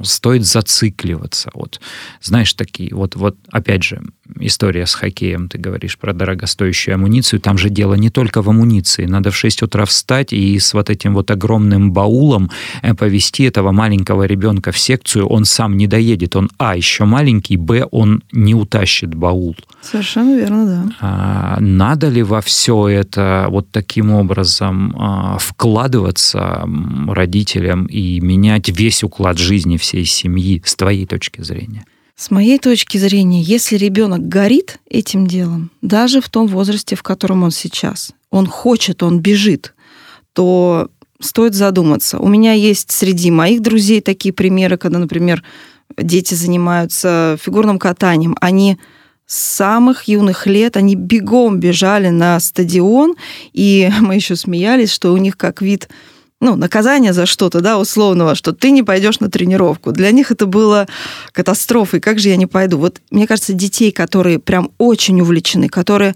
стоит 0.03 0.45
зацикливаться? 0.45 1.51
Вот, 1.55 1.81
знаешь, 2.23 2.53
такие, 2.55 2.95
вот, 2.95 3.17
вот 3.17 3.37
опять 3.51 3.83
же, 3.83 4.03
история 4.41 4.87
с 4.87 4.95
хоккеем, 4.95 5.49
ты 5.49 5.59
говоришь 5.59 5.99
про 5.99 6.13
дорогостоящую 6.67 6.95
амуницию, 6.95 7.41
там 7.41 7.59
же 7.59 7.71
дело 7.71 7.95
не 7.95 8.11
только 8.11 8.43
в 8.43 8.49
амуниции, 8.49 9.07
надо 9.07 9.31
в 9.31 9.37
6 9.37 9.63
утра 9.63 9.85
встать 9.85 10.33
и 10.33 10.59
с 10.59 10.75
вот 10.75 10.91
этим 10.91 11.15
вот 11.15 11.31
огромным 11.31 11.93
баулом 11.93 12.51
повести 12.99 13.45
этого 13.45 13.73
маленького 13.73 14.27
ребенка 14.27 14.71
в 14.71 14.79
секцию, 14.79 15.27
он 15.27 15.45
сам 15.45 15.77
не 15.77 15.87
доедет, 15.87 16.37
он, 16.37 16.51
а, 16.59 16.77
еще 16.77 17.05
маленький, 17.05 17.57
б, 17.57 17.87
он 17.91 18.23
не 18.33 18.55
утащит 18.55 19.15
баул. 19.15 19.57
Совершенно 19.83 20.37
верно, 20.37 20.67
да. 20.67 20.93
А, 21.01 21.61
надо 21.61 22.09
ли 22.09 22.23
во 22.23 22.41
все 22.41 22.89
это 22.89 23.47
вот 23.51 23.71
таким 23.71 24.11
образом 24.11 24.95
а, 24.99 25.39
вкладываться 25.39 26.69
родителям 27.09 27.87
и 27.87 28.21
менять 28.21 28.69
весь 28.69 29.05
уклад 29.05 29.39
жизни 29.39 29.77
всей 29.77 30.05
семьи 30.05 30.63
с 30.65 30.75
твоей 30.75 31.07
точки 31.07 31.43
зрения? 31.43 31.85
С 32.17 32.31
моей 32.31 32.59
точки 32.59 32.97
зрения, 32.97 33.43
если 33.43 33.77
ребенок 33.77 34.27
горит 34.27 34.79
этим 34.89 35.27
делом, 35.27 35.71
даже 35.83 36.23
в 36.23 36.31
том 36.31 36.47
возрасте, 36.47 36.97
в 36.97 37.03
котором 37.03 37.43
он 37.43 37.51
сейчас, 37.51 38.15
он 38.31 38.47
хочет, 38.47 39.03
он 39.03 39.21
бежит, 39.21 39.75
то 40.33 40.89
стоит 41.21 41.55
задуматься. 41.55 42.19
У 42.19 42.29
меня 42.29 42.55
есть 42.55 42.91
среди 42.91 43.31
моих 43.31 43.61
друзей 43.61 44.01
такие 44.01 44.33
примеры, 44.33 44.79
когда, 44.79 44.99
например, 44.99 45.45
дети 45.99 46.33
занимаются 46.33 47.37
фигурным 47.39 47.79
катанием, 47.79 48.35
они 48.41 48.79
с 49.27 49.37
самых 49.37 50.05
юных 50.05 50.47
лет 50.47 50.79
они 50.79 50.95
бегом 50.95 51.61
бежали 51.61 52.09
на 52.09 52.41
стадион, 52.41 53.17
и 53.53 53.91
мы 54.01 54.15
еще 54.15 54.37
смеялись, 54.37 54.91
что 54.91 55.13
у 55.13 55.19
них 55.19 55.37
как 55.37 55.61
вид 55.61 55.91
ну, 56.41 56.55
наказание 56.55 57.13
за 57.13 57.27
что-то, 57.27 57.61
да, 57.61 57.79
условного, 57.79 58.35
что 58.35 58.53
ты 58.53 58.71
не 58.71 58.83
пойдешь 58.83 59.21
на 59.21 59.31
тренировку. 59.31 59.93
Для 59.93 60.11
них 60.11 60.31
это 60.31 60.47
было 60.47 60.87
катастрофой. 61.33 62.01
Как 62.01 62.19
же 62.19 62.29
я 62.29 62.37
не 62.37 62.47
пойду? 62.47 62.79
Вот 62.79 63.01
мне 63.11 63.27
кажется, 63.27 63.55
детей, 63.55 63.91
которые 63.91 64.39
прям 64.39 64.71
очень 64.79 65.21
увлечены, 65.21 65.69
которые 65.69 66.15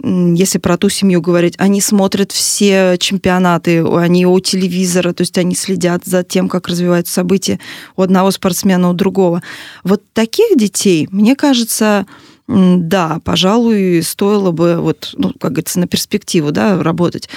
если 0.00 0.58
про 0.58 0.76
ту 0.76 0.88
семью 0.88 1.20
говорить, 1.20 1.54
они 1.58 1.80
смотрят 1.80 2.30
все 2.30 2.96
чемпионаты, 2.98 3.84
они 3.84 4.26
у 4.26 4.38
телевизора, 4.38 5.12
то 5.12 5.22
есть 5.22 5.36
они 5.38 5.56
следят 5.56 6.04
за 6.04 6.22
тем, 6.22 6.48
как 6.48 6.68
развиваются 6.68 7.14
события 7.14 7.58
у 7.96 8.02
одного 8.02 8.30
спортсмена, 8.30 8.90
у 8.90 8.92
другого. 8.92 9.42
Вот 9.82 10.02
таких 10.12 10.56
детей, 10.56 11.08
мне 11.10 11.34
кажется, 11.34 12.06
да, 12.46 13.20
пожалуй, 13.24 14.00
стоило 14.04 14.52
бы, 14.52 14.76
вот, 14.76 15.14
ну, 15.16 15.32
как 15.38 15.52
говорится, 15.52 15.80
на 15.80 15.88
перспективу 15.88 16.52
да, 16.52 16.80
работать. 16.80 17.28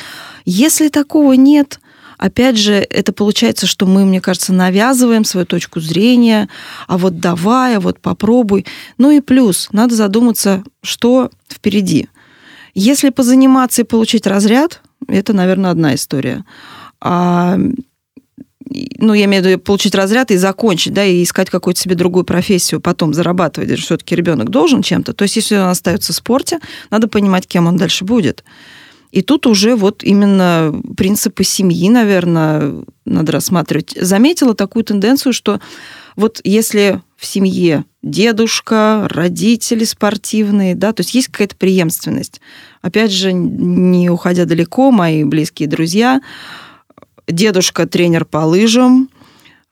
Если 0.46 0.90
такого 0.90 1.34
нет, 1.34 1.80
опять 2.22 2.56
же, 2.56 2.76
это 2.76 3.12
получается, 3.12 3.66
что 3.66 3.88
мы, 3.88 4.06
мне 4.06 4.22
кажется, 4.22 4.54
навязываем 4.54 5.26
свою 5.26 5.46
точку 5.46 5.80
зрения, 5.80 6.48
а 6.88 6.98
вот 6.98 7.20
давай, 7.20 7.78
а 7.78 7.80
вот 7.80 8.00
попробуй. 8.00 8.66
Ну 9.00 9.10
и 9.10 9.22
плюс, 9.22 9.70
надо 9.72 9.96
задуматься, 9.96 10.64
что 10.84 11.32
впереди. 11.52 12.08
Если 12.76 13.10
позаниматься 13.10 13.82
и 13.82 13.86
получить 13.86 14.28
разряд, 14.28 14.82
это, 15.08 15.34
наверное, 15.34 15.72
одна 15.72 15.96
история. 15.96 16.46
А 17.02 17.58
ну, 19.00 19.14
я 19.14 19.26
имею 19.26 19.44
в 19.44 19.48
виду 19.48 19.60
получить 19.60 19.96
разряд 19.96 20.30
и 20.30 20.38
закончить, 20.38 20.94
да, 20.94 21.04
и 21.04 21.24
искать 21.24 21.50
какую-то 21.50 21.82
себе 21.82 21.96
другую 21.96 22.24
профессию, 22.24 22.80
потом 22.80 23.16
зарабатывать. 23.16 23.80
Все-таки 23.80 24.16
ребенок 24.16 24.50
должен 24.50 24.84
чем-то. 24.84 25.14
То 25.14 25.24
есть, 25.24 25.36
если 25.36 25.58
он 25.58 25.70
остается 25.70 26.14
в 26.14 26.16
спорте, 26.16 26.60
надо 26.92 27.08
понимать, 27.08 27.48
кем 27.48 27.66
он 27.66 27.78
дальше 27.78 28.06
будет. 28.06 28.44
И 29.12 29.22
тут 29.22 29.46
уже 29.46 29.76
вот 29.76 30.04
именно 30.04 30.74
принципы 30.96 31.44
семьи, 31.44 31.90
наверное, 31.90 32.84
надо 33.06 33.32
рассматривать. 33.32 33.96
Заметила 34.00 34.56
такую 34.56 34.86
тенденцию, 34.86 35.34
что 35.34 35.60
вот 36.16 36.40
если 36.44 37.02
в 37.18 37.26
семье 37.26 37.86
дедушка, 38.02 39.08
родители 39.10 39.84
спортивные, 39.84 40.76
да, 40.76 40.94
то 40.94 41.02
есть 41.02 41.14
есть 41.14 41.28
какая-то 41.28 41.56
преемственность. 41.56 42.42
Опять 42.82 43.12
же, 43.12 43.34
не 43.34 44.10
уходя 44.10 44.46
далеко, 44.46 44.92
мои 44.92 45.24
близкие 45.24 45.68
друзья, 45.68 46.22
дедушка 47.28 47.86
тренер 47.88 48.26
по 48.26 48.40
лыжам, 48.40 49.10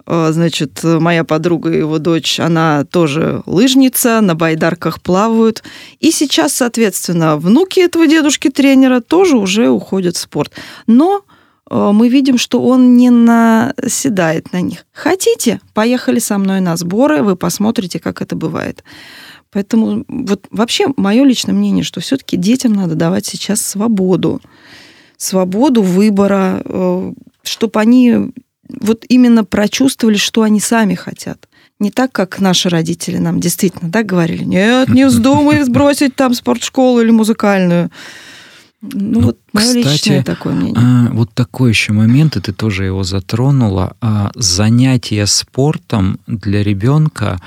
значит, 0.09 0.83
моя 0.83 1.23
подруга 1.23 1.71
и 1.71 1.77
его 1.77 1.99
дочь, 1.99 2.39
она 2.39 2.83
тоже 2.85 3.43
лыжница, 3.45 4.21
на 4.21 4.33
байдарках 4.33 5.01
плавают. 5.01 5.63
И 5.99 6.11
сейчас, 6.11 6.53
соответственно, 6.53 7.37
внуки 7.37 7.79
этого 7.79 8.07
дедушки-тренера 8.07 9.01
тоже 9.01 9.37
уже 9.37 9.69
уходят 9.69 10.15
в 10.15 10.19
спорт. 10.19 10.53
Но 10.87 11.21
э, 11.69 11.91
мы 11.93 12.09
видим, 12.09 12.39
что 12.39 12.61
он 12.61 12.97
не 12.97 13.11
наседает 13.11 14.51
на 14.51 14.61
них. 14.61 14.85
Хотите, 14.91 15.61
поехали 15.73 16.19
со 16.19 16.37
мной 16.39 16.59
на 16.59 16.75
сборы, 16.75 17.21
вы 17.21 17.35
посмотрите, 17.35 17.99
как 17.99 18.21
это 18.21 18.35
бывает. 18.35 18.83
Поэтому 19.51 20.05
вот 20.07 20.47
вообще 20.51 20.87
мое 20.97 21.23
личное 21.23 21.53
мнение, 21.53 21.83
что 21.83 22.01
все-таки 22.01 22.37
детям 22.37 22.73
надо 22.73 22.95
давать 22.95 23.25
сейчас 23.25 23.61
свободу. 23.61 24.41
Свободу 25.17 25.81
выбора, 25.81 26.61
э, 26.65 27.13
чтобы 27.43 27.79
они 27.79 28.31
вот 28.69 29.05
именно 29.09 29.43
прочувствовали, 29.43 30.17
что 30.17 30.43
они 30.43 30.59
сами 30.59 30.95
хотят. 30.95 31.47
Не 31.79 31.91
так, 31.91 32.11
как 32.11 32.39
наши 32.39 32.69
родители 32.69 33.17
нам 33.17 33.39
действительно 33.39 33.89
да, 33.89 34.03
говорили, 34.03 34.43
нет, 34.43 34.89
не 34.89 35.05
вздумай 35.07 35.63
сбросить 35.63 36.15
там 36.15 36.33
спортшколу 36.33 37.01
или 37.01 37.11
музыкальную. 37.11 37.89
Ну, 38.81 39.19
ну 39.19 39.21
вот 39.21 39.39
мое 39.51 39.65
кстати, 39.65 39.87
личное 39.87 40.23
такое 40.23 40.53
мнение. 40.53 40.81
А, 40.81 41.09
вот 41.11 41.33
такой 41.33 41.71
еще 41.71 41.91
момент, 41.91 42.37
и 42.37 42.41
ты 42.41 42.53
тоже 42.53 42.85
его 42.85 43.03
затронула. 43.03 43.95
А, 43.99 44.31
занятия 44.35 45.25
спортом 45.25 46.19
для 46.27 46.63
ребенка, 46.63 47.41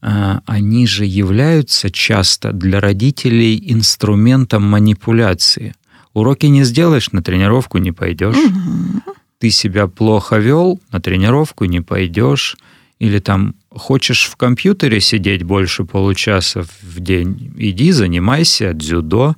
а, 0.00 0.42
они 0.46 0.86
же 0.86 1.04
являются 1.04 1.90
часто 1.90 2.52
для 2.52 2.80
родителей 2.80 3.60
инструментом 3.72 4.62
манипуляции. 4.64 5.74
Уроки 6.12 6.46
не 6.46 6.64
сделаешь, 6.64 7.10
на 7.10 7.22
тренировку 7.22 7.78
не 7.78 7.90
пойдешь. 7.92 8.36
Угу 8.36 9.15
ты 9.38 9.50
себя 9.50 9.86
плохо 9.86 10.36
вел, 10.36 10.80
на 10.92 11.00
тренировку 11.00 11.64
не 11.64 11.80
пойдешь, 11.80 12.56
или 12.98 13.18
там 13.18 13.54
хочешь 13.70 14.26
в 14.26 14.36
компьютере 14.36 15.00
сидеть 15.00 15.42
больше 15.42 15.84
получаса 15.84 16.64
в 16.82 17.00
день, 17.00 17.52
иди 17.56 17.92
занимайся 17.92 18.72
дзюдо. 18.72 19.36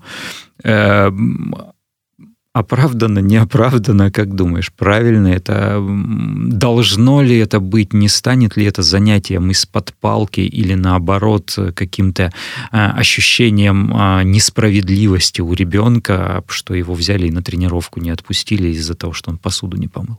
Э, 2.55 2.59
оправданно, 2.59 3.21
неоправданно, 3.21 4.11
как 4.11 4.35
думаешь, 4.35 4.73
правильно 4.73 5.29
это, 5.29 5.81
должно 5.81 7.23
ли 7.23 7.39
это 7.39 7.61
быть, 7.61 7.93
не 7.93 8.09
станет 8.09 8.57
ли 8.57 8.65
это 8.65 8.83
занятием 8.83 9.51
из-под 9.51 9.95
палки 9.95 10.41
или 10.41 10.75
наоборот 10.75 11.57
каким-то 11.75 12.33
а, 12.71 12.93
ощущением 12.93 13.93
а, 13.95 14.23
несправедливости 14.23 15.41
у 15.41 15.53
ребенка, 15.53 16.43
что 16.49 16.75
его 16.75 16.95
взяли 16.95 17.29
и 17.29 17.33
на 17.33 17.43
тренировку 17.43 18.01
не 18.01 18.11
отпустили 18.11 18.69
из-за 18.69 18.95
того, 18.95 19.13
что 19.13 19.31
он 19.31 19.39
посуду 19.39 19.77
не 19.77 19.89
помыл? 19.89 20.19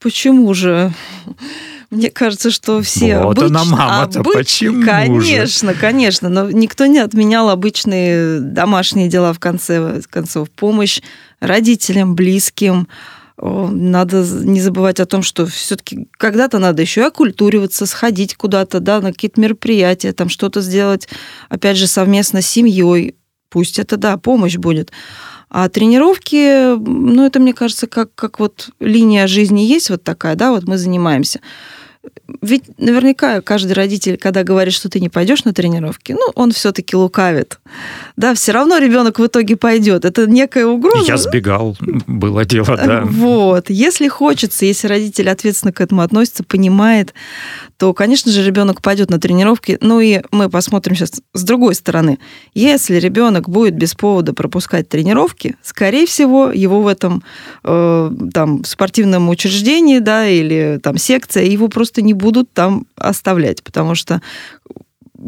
Почему 0.00 0.52
же? 0.52 0.92
Мне 1.90 2.10
кажется, 2.10 2.50
что 2.50 2.82
все 2.82 3.20
вот 3.20 3.38
обыч... 3.38 3.50
она 3.50 3.64
мама-то 3.64 4.20
обыч... 4.20 4.34
почему 4.34 4.84
Конечно, 4.84 5.72
же? 5.72 5.78
конечно, 5.78 6.28
но 6.28 6.50
никто 6.50 6.86
не 6.86 6.98
отменял 6.98 7.50
обычные 7.50 8.40
домашние 8.40 9.08
дела 9.08 9.32
в 9.32 9.38
конце 9.38 10.00
концов. 10.10 10.50
Помощь 10.50 11.00
родителям, 11.42 12.14
близким. 12.14 12.88
Надо 13.36 14.24
не 14.24 14.60
забывать 14.60 15.00
о 15.00 15.06
том, 15.06 15.22
что 15.22 15.46
все-таки 15.46 16.06
когда-то 16.12 16.58
надо 16.58 16.82
еще 16.82 17.00
и 17.00 17.04
оккультуриваться, 17.04 17.86
сходить 17.86 18.36
куда-то, 18.36 18.78
да, 18.80 19.00
на 19.00 19.12
какие-то 19.12 19.40
мероприятия, 19.40 20.12
там 20.12 20.28
что-то 20.28 20.60
сделать, 20.60 21.08
опять 21.48 21.76
же, 21.76 21.86
совместно 21.86 22.40
с 22.40 22.46
семьей 22.46 23.16
Пусть 23.52 23.78
это, 23.78 23.98
да, 23.98 24.16
помощь 24.16 24.56
будет. 24.56 24.92
А 25.50 25.68
тренировки, 25.68 26.74
ну, 26.74 27.26
это, 27.26 27.38
мне 27.38 27.52
кажется, 27.52 27.86
как, 27.86 28.14
как 28.14 28.40
вот 28.40 28.70
линия 28.80 29.26
жизни 29.26 29.60
есть 29.60 29.90
вот 29.90 30.02
такая, 30.02 30.36
да, 30.36 30.52
вот 30.52 30.64
мы 30.64 30.78
занимаемся. 30.78 31.40
Ведь 32.40 32.64
наверняка 32.78 33.40
каждый 33.40 33.72
родитель, 33.72 34.16
когда 34.16 34.42
говорит, 34.42 34.74
что 34.74 34.88
ты 34.88 34.98
не 34.98 35.08
пойдешь 35.08 35.44
на 35.44 35.52
тренировки, 35.52 36.12
ну, 36.12 36.32
он 36.34 36.50
все-таки 36.50 36.96
лукавит. 36.96 37.60
Да, 38.16 38.34
все 38.34 38.52
равно 38.52 38.78
ребенок 38.78 39.18
в 39.18 39.26
итоге 39.26 39.56
пойдет. 39.56 40.04
Это 40.04 40.26
некая 40.26 40.66
угроза. 40.66 41.06
Я 41.06 41.16
сбегал, 41.16 41.76
было 41.80 42.44
дело, 42.44 42.76
да. 42.76 43.02
Вот. 43.12 43.70
Если 43.70 44.08
хочется, 44.08 44.64
если 44.64 44.88
родитель 44.88 45.30
ответственно 45.30 45.72
к 45.72 45.80
этому 45.80 46.02
относится, 46.02 46.42
понимает, 46.42 47.14
то, 47.76 47.92
конечно 47.94 48.32
же, 48.32 48.44
ребенок 48.44 48.80
пойдет 48.82 49.10
на 49.10 49.20
тренировки. 49.20 49.78
Ну 49.80 50.00
и 50.00 50.22
мы 50.30 50.48
посмотрим 50.48 50.96
сейчас 50.96 51.20
с 51.34 51.42
другой 51.42 51.74
стороны. 51.74 52.18
Если 52.54 52.96
ребенок 52.96 53.48
будет 53.48 53.74
без 53.74 53.94
повода 53.94 54.32
пропускать 54.32 54.88
тренировки, 54.88 55.56
скорее 55.62 56.06
всего, 56.06 56.50
его 56.50 56.82
в 56.82 56.86
этом 56.86 57.22
э, 57.64 58.10
там 58.32 58.64
спортивном 58.64 59.28
учреждении, 59.28 59.98
да, 59.98 60.26
или 60.28 60.80
там 60.82 60.96
секция, 60.96 61.44
его 61.44 61.68
просто 61.68 61.91
не 62.00 62.14
будут 62.14 62.52
там 62.52 62.86
оставлять, 62.96 63.62
потому 63.62 63.94
что 63.94 64.22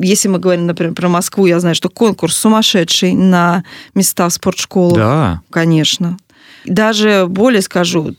если 0.00 0.28
мы 0.28 0.38
говорим, 0.38 0.66
например, 0.66 0.94
про 0.94 1.08
Москву, 1.08 1.46
я 1.46 1.60
знаю, 1.60 1.74
что 1.74 1.88
конкурс 1.88 2.36
сумасшедший 2.36 3.12
на 3.12 3.64
места 3.94 4.28
в 4.28 4.32
спортшколах. 4.32 4.96
Да. 4.96 5.42
Конечно. 5.50 6.16
Даже 6.64 7.26
более 7.28 7.62
скажу, 7.62 8.14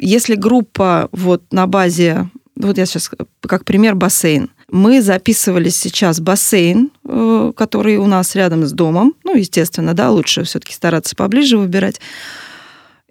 если 0.00 0.34
группа 0.34 1.08
вот 1.12 1.42
на 1.52 1.66
базе, 1.66 2.28
вот 2.56 2.78
я 2.78 2.86
сейчас 2.86 3.10
как 3.42 3.64
пример 3.64 3.94
бассейн, 3.94 4.50
мы 4.70 5.02
записывали 5.02 5.68
сейчас 5.68 6.20
бассейн, 6.20 6.90
э, 7.04 7.52
который 7.56 7.96
у 7.96 8.06
нас 8.06 8.34
рядом 8.34 8.66
с 8.66 8.72
домом, 8.72 9.14
ну, 9.24 9.34
естественно, 9.34 9.94
да, 9.94 10.10
лучше 10.10 10.44
все-таки 10.44 10.72
стараться 10.72 11.16
поближе 11.16 11.58
выбирать. 11.58 12.00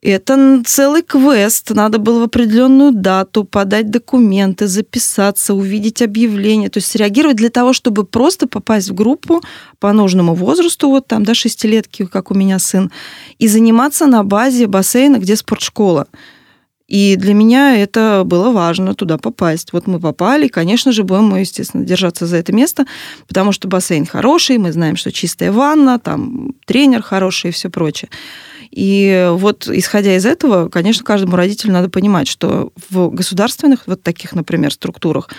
Это 0.01 0.63
целый 0.65 1.03
квест. 1.03 1.71
Надо 1.71 1.97
было 1.97 2.19
в 2.19 2.23
определенную 2.23 2.93
дату 2.93 3.43
подать 3.43 3.89
документы, 3.91 4.67
записаться, 4.67 5.53
увидеть 5.53 6.01
объявление. 6.01 6.69
То 6.69 6.77
есть 6.77 6.95
реагировать 6.95 7.35
для 7.35 7.49
того, 7.49 7.73
чтобы 7.73 8.05
просто 8.05 8.47
попасть 8.47 8.89
в 8.89 8.93
группу 8.93 9.41
по 9.79 9.91
нужному 9.91 10.35
возрасту, 10.35 10.89
вот 10.89 11.07
там, 11.07 11.25
да, 11.25 11.33
шестилетки, 11.33 12.05
как 12.05 12.31
у 12.31 12.33
меня 12.33 12.59
сын, 12.59 12.91
и 13.39 13.47
заниматься 13.47 14.05
на 14.05 14.23
базе 14.23 14.67
бассейна, 14.67 15.17
где 15.17 15.35
спортшкола. 15.35 16.07
И 16.87 17.17
для 17.17 17.35
меня 17.35 17.75
это 17.75 18.23
было 18.25 18.51
важно 18.51 18.95
туда 18.95 19.19
попасть. 19.19 19.73
Вот 19.73 19.85
мы 19.85 19.99
попали, 19.99 20.47
конечно 20.47 20.91
же, 20.91 21.03
будем 21.03 21.25
мы, 21.25 21.41
естественно, 21.41 21.85
держаться 21.85 22.25
за 22.25 22.37
это 22.37 22.51
место, 22.51 22.87
потому 23.27 23.51
что 23.51 23.67
бассейн 23.67 24.07
хороший, 24.07 24.57
мы 24.57 24.71
знаем, 24.71 24.95
что 24.95 25.11
чистая 25.11 25.51
ванна, 25.51 25.99
там 25.99 26.55
тренер 26.65 27.03
хороший 27.03 27.49
и 27.49 27.53
все 27.53 27.69
прочее. 27.69 28.09
И 28.71 29.29
вот 29.31 29.67
исходя 29.67 30.15
из 30.15 30.25
этого, 30.25 30.69
конечно, 30.69 31.03
каждому 31.03 31.35
родителю 31.35 31.73
надо 31.73 31.89
понимать, 31.89 32.27
что 32.27 32.71
в 32.89 33.09
государственных 33.09 33.87
вот 33.87 34.03
таких, 34.03 34.33
например, 34.33 34.71
структурах 34.71 35.29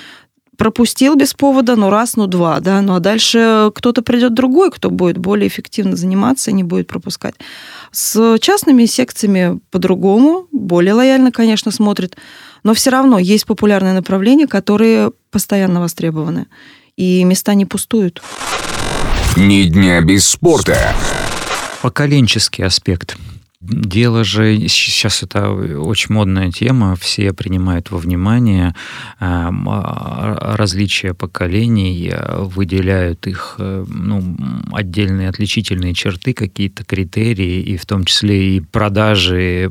пропустил 0.60 1.14
без 1.14 1.32
повода, 1.32 1.74
ну 1.74 1.88
раз, 1.88 2.16
ну 2.16 2.26
два, 2.26 2.60
да, 2.60 2.82
ну 2.82 2.94
а 2.94 3.00
дальше 3.00 3.70
кто-то 3.74 4.02
придет 4.02 4.34
другой, 4.34 4.70
кто 4.70 4.90
будет 4.90 5.16
более 5.16 5.48
эффективно 5.48 5.96
заниматься 5.96 6.50
и 6.50 6.54
не 6.54 6.64
будет 6.64 6.86
пропускать. 6.86 7.34
С 7.92 8.36
частными 8.40 8.84
секциями 8.84 9.58
по-другому, 9.70 10.48
более 10.52 10.92
лояльно, 10.92 11.32
конечно, 11.32 11.70
смотрит, 11.70 12.18
но 12.62 12.74
все 12.74 12.90
равно 12.90 13.18
есть 13.18 13.46
популярные 13.46 13.94
направления, 13.94 14.46
которые 14.46 15.12
постоянно 15.30 15.80
востребованы, 15.80 16.46
и 16.94 17.24
места 17.24 17.54
не 17.54 17.64
пустуют. 17.64 18.20
Ни 19.38 19.62
дня 19.62 20.02
без 20.02 20.28
спорта 20.28 20.94
поколенческий 21.80 22.64
аспект. 22.64 23.16
Дело 23.60 24.24
же, 24.24 24.56
сейчас 24.68 25.22
это 25.22 25.50
очень 25.50 26.14
модная 26.14 26.50
тема, 26.50 26.96
все 26.96 27.34
принимают 27.34 27.90
во 27.90 27.98
внимание 27.98 28.74
эм, 29.20 29.68
а, 29.68 30.56
различия 30.56 31.12
поколений, 31.12 32.08
э, 32.10 32.42
выделяют 32.42 33.26
их 33.26 33.56
э, 33.58 33.84
ну, 33.86 34.34
отдельные 34.72 35.28
отличительные 35.28 35.92
черты, 35.92 36.32
какие-то 36.32 36.84
критерии, 36.84 37.60
и 37.60 37.76
в 37.76 37.84
том 37.84 38.04
числе 38.06 38.56
и 38.56 38.60
продажи 38.60 39.70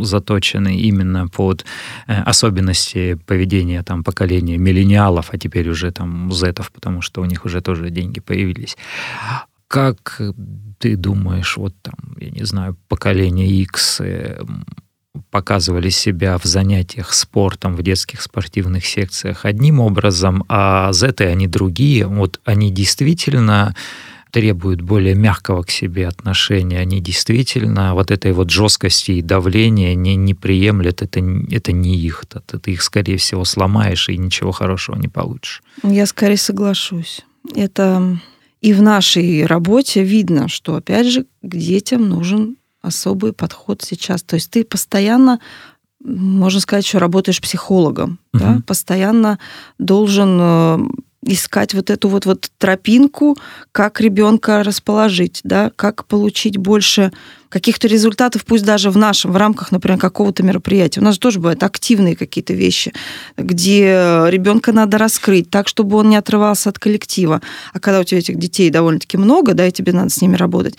заточены 0.00 0.78
именно 0.78 1.28
под 1.28 1.66
э, 2.06 2.22
особенности 2.22 3.18
поведения 3.26 3.82
там, 3.82 4.02
поколения 4.02 4.56
миллениалов, 4.56 5.28
а 5.30 5.36
теперь 5.36 5.68
уже 5.68 5.90
там 5.90 6.32
зетов, 6.32 6.72
потому 6.72 7.02
что 7.02 7.20
у 7.20 7.26
них 7.26 7.44
уже 7.44 7.60
тоже 7.60 7.90
деньги 7.90 8.20
появились 8.20 8.78
как 9.74 10.20
ты 10.78 10.94
думаешь, 10.94 11.56
вот 11.56 11.74
там, 11.82 12.16
я 12.20 12.30
не 12.30 12.44
знаю, 12.44 12.76
поколение 12.86 13.48
X 13.48 14.00
э, 14.02 14.40
показывали 15.32 15.88
себя 15.88 16.38
в 16.38 16.44
занятиях 16.44 17.12
спортом 17.12 17.74
в 17.74 17.82
детских 17.82 18.22
спортивных 18.22 18.86
секциях 18.86 19.44
одним 19.44 19.80
образом, 19.80 20.44
а 20.48 20.92
Z 20.92 21.24
они 21.24 21.48
другие. 21.48 22.06
Вот 22.06 22.40
они 22.44 22.70
действительно 22.70 23.74
требуют 24.30 24.80
более 24.80 25.16
мягкого 25.16 25.64
к 25.64 25.70
себе 25.70 26.06
отношения, 26.06 26.78
они 26.78 27.00
действительно 27.00 27.94
вот 27.94 28.12
этой 28.12 28.30
вот 28.30 28.50
жесткости 28.50 29.10
и 29.10 29.22
давления 29.22 29.96
не, 29.96 30.14
не 30.14 30.34
приемлят, 30.34 31.02
это, 31.02 31.18
это 31.50 31.72
не 31.72 31.96
их, 31.96 32.22
это 32.32 32.60
ты 32.60 32.74
их, 32.74 32.82
скорее 32.82 33.16
всего, 33.16 33.44
сломаешь 33.44 34.08
и 34.08 34.16
ничего 34.16 34.52
хорошего 34.52 34.94
не 34.94 35.08
получишь. 35.08 35.64
Я 35.82 36.06
скорее 36.06 36.36
соглашусь. 36.36 37.22
Это 37.56 38.18
и 38.64 38.72
в 38.72 38.80
нашей 38.80 39.44
работе 39.44 40.02
видно, 40.02 40.48
что, 40.48 40.76
опять 40.76 41.06
же, 41.06 41.26
к 41.42 41.54
детям 41.54 42.08
нужен 42.08 42.56
особый 42.80 43.34
подход 43.34 43.82
сейчас. 43.82 44.22
То 44.22 44.36
есть 44.36 44.50
ты 44.50 44.64
постоянно, 44.64 45.38
можно 46.02 46.60
сказать, 46.60 46.86
что 46.86 46.98
работаешь 46.98 47.42
психологом, 47.42 48.18
угу. 48.32 48.42
да? 48.42 48.62
постоянно 48.66 49.38
должен 49.78 50.38
э, 50.40 50.78
искать 51.24 51.74
вот 51.74 51.90
эту 51.90 52.08
вот, 52.08 52.26
вот 52.26 52.50
тропинку, 52.58 53.36
как 53.72 54.00
ребенка 54.00 54.62
расположить, 54.62 55.40
да, 55.44 55.70
как 55.74 56.06
получить 56.06 56.56
больше 56.56 57.12
каких-то 57.48 57.86
результатов, 57.86 58.44
пусть 58.44 58.64
даже 58.64 58.90
в 58.90 58.96
нашем, 58.96 59.32
в 59.32 59.36
рамках, 59.36 59.70
например, 59.70 59.98
какого-то 59.98 60.42
мероприятия. 60.42 61.00
У 61.00 61.04
нас 61.04 61.18
тоже 61.18 61.38
бывают 61.38 61.62
активные 61.62 62.16
какие-то 62.16 62.52
вещи, 62.52 62.92
где 63.36 64.24
ребенка 64.28 64.72
надо 64.72 64.98
раскрыть 64.98 65.50
так, 65.50 65.68
чтобы 65.68 65.96
он 65.96 66.08
не 66.08 66.16
отрывался 66.16 66.70
от 66.70 66.78
коллектива. 66.78 67.40
А 67.72 67.80
когда 67.80 68.00
у 68.00 68.04
тебя 68.04 68.18
этих 68.18 68.38
детей 68.38 68.70
довольно-таки 68.70 69.16
много, 69.16 69.54
да, 69.54 69.68
и 69.68 69.72
тебе 69.72 69.92
надо 69.92 70.10
с 70.10 70.20
ними 70.20 70.36
работать, 70.36 70.74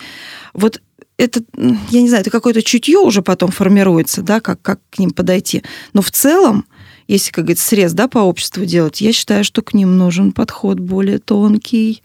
вот 0.52 0.80
это, 1.18 1.40
я 1.56 2.02
не 2.02 2.08
знаю, 2.08 2.20
это 2.20 2.30
какое-то 2.30 2.62
чутье 2.62 2.98
уже 2.98 3.22
потом 3.22 3.50
формируется, 3.50 4.22
да, 4.22 4.40
как, 4.40 4.60
как 4.60 4.80
к 4.90 4.98
ним 4.98 5.10
подойти. 5.10 5.62
Но 5.94 6.02
в 6.02 6.10
целом 6.10 6.66
если, 7.08 7.30
как 7.30 7.44
говорится, 7.44 7.68
срез 7.68 7.92
да, 7.92 8.08
по 8.08 8.18
обществу 8.18 8.64
делать, 8.64 9.00
я 9.00 9.12
считаю, 9.12 9.44
что 9.44 9.62
к 9.62 9.74
ним 9.74 9.96
нужен 9.96 10.32
подход 10.32 10.80
более 10.80 11.18
тонкий, 11.18 12.02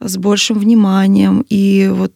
с 0.00 0.16
большим 0.16 0.58
вниманием. 0.58 1.44
И 1.48 1.90
вот 1.92 2.12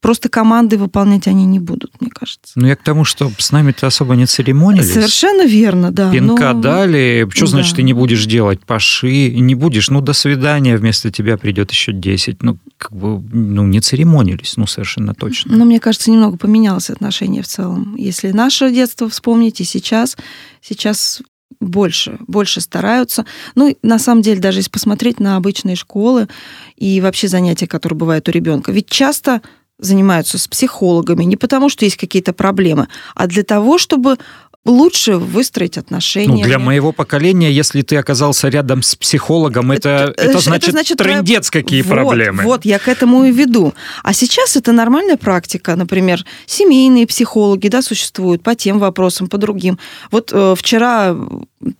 просто 0.00 0.28
команды 0.28 0.78
выполнять 0.78 1.26
они 1.26 1.44
не 1.44 1.58
будут, 1.58 2.00
мне 2.00 2.10
кажется. 2.10 2.52
Ну, 2.56 2.66
я 2.66 2.76
к 2.76 2.82
тому, 2.82 3.04
что 3.04 3.30
с 3.38 3.52
нами-то 3.52 3.86
особо 3.86 4.14
не 4.14 4.26
церемонились. 4.26 4.92
Совершенно 4.92 5.46
верно, 5.46 5.90
да. 5.90 6.10
Пинка 6.10 6.52
но... 6.52 6.60
дали. 6.60 7.28
Что 7.30 7.46
да. 7.46 7.50
значит, 7.50 7.76
ты 7.76 7.82
не 7.82 7.92
будешь 7.92 8.24
делать 8.26 8.60
паши? 8.64 9.30
Не 9.30 9.54
будешь, 9.54 9.90
ну, 9.90 10.00
до 10.00 10.12
свидания, 10.12 10.76
вместо 10.76 11.10
тебя 11.10 11.36
придет 11.36 11.70
еще 11.70 11.92
10. 11.92 12.42
Ну, 12.42 12.58
как 12.76 12.92
бы, 12.92 13.22
ну, 13.32 13.66
не 13.66 13.80
церемонились, 13.80 14.56
ну, 14.56 14.66
совершенно 14.66 15.14
точно. 15.14 15.56
Ну, 15.56 15.64
мне 15.64 15.80
кажется, 15.80 16.10
немного 16.10 16.36
поменялось 16.36 16.90
отношение 16.90 17.42
в 17.42 17.48
целом. 17.48 17.94
Если 17.96 18.32
наше 18.32 18.70
детство 18.72 19.08
вспомнить 19.08 19.60
и 19.60 19.64
сейчас, 19.64 20.16
сейчас 20.62 21.22
больше, 21.60 22.18
больше 22.26 22.60
стараются. 22.60 23.26
Ну, 23.54 23.76
на 23.82 23.98
самом 23.98 24.22
деле, 24.22 24.40
даже 24.40 24.60
если 24.60 24.70
посмотреть 24.70 25.20
на 25.20 25.36
обычные 25.36 25.76
школы 25.76 26.28
и 26.76 27.00
вообще 27.00 27.28
занятия, 27.28 27.66
которые 27.66 27.98
бывают 27.98 28.28
у 28.28 28.32
ребенка, 28.32 28.72
ведь 28.72 28.88
часто 28.88 29.42
занимаются 29.78 30.38
с 30.38 30.46
психологами 30.46 31.24
не 31.24 31.36
потому, 31.36 31.68
что 31.68 31.84
есть 31.84 31.96
какие-то 31.96 32.32
проблемы, 32.32 32.88
а 33.14 33.26
для 33.26 33.42
того, 33.42 33.78
чтобы 33.78 34.18
лучше 34.66 35.16
выстроить 35.16 35.78
отношения. 35.78 36.42
Ну, 36.42 36.42
для 36.42 36.58
моего 36.58 36.92
поколения, 36.92 37.50
если 37.50 37.82
ты 37.82 37.96
оказался 37.96 38.48
рядом 38.48 38.82
с 38.82 38.94
психологом, 38.94 39.72
это, 39.72 40.12
это, 40.16 40.22
это, 40.22 40.38
значит, 40.38 40.62
это 40.64 40.72
значит 40.72 40.98
трендец 40.98 41.50
какие 41.50 41.82
вот, 41.82 41.90
проблемы. 41.94 42.42
Вот, 42.42 42.64
я 42.64 42.78
к 42.78 42.88
этому 42.88 43.24
и 43.24 43.32
веду. 43.32 43.72
А 44.02 44.12
сейчас 44.12 44.56
это 44.56 44.72
нормальная 44.72 45.16
практика. 45.16 45.76
Например, 45.76 46.24
семейные 46.46 47.06
психологи 47.06 47.68
да, 47.68 47.80
существуют 47.80 48.42
по 48.42 48.54
тем 48.54 48.78
вопросам, 48.78 49.28
по 49.28 49.38
другим. 49.38 49.78
Вот 50.10 50.30
э, 50.32 50.54
вчера 50.56 51.16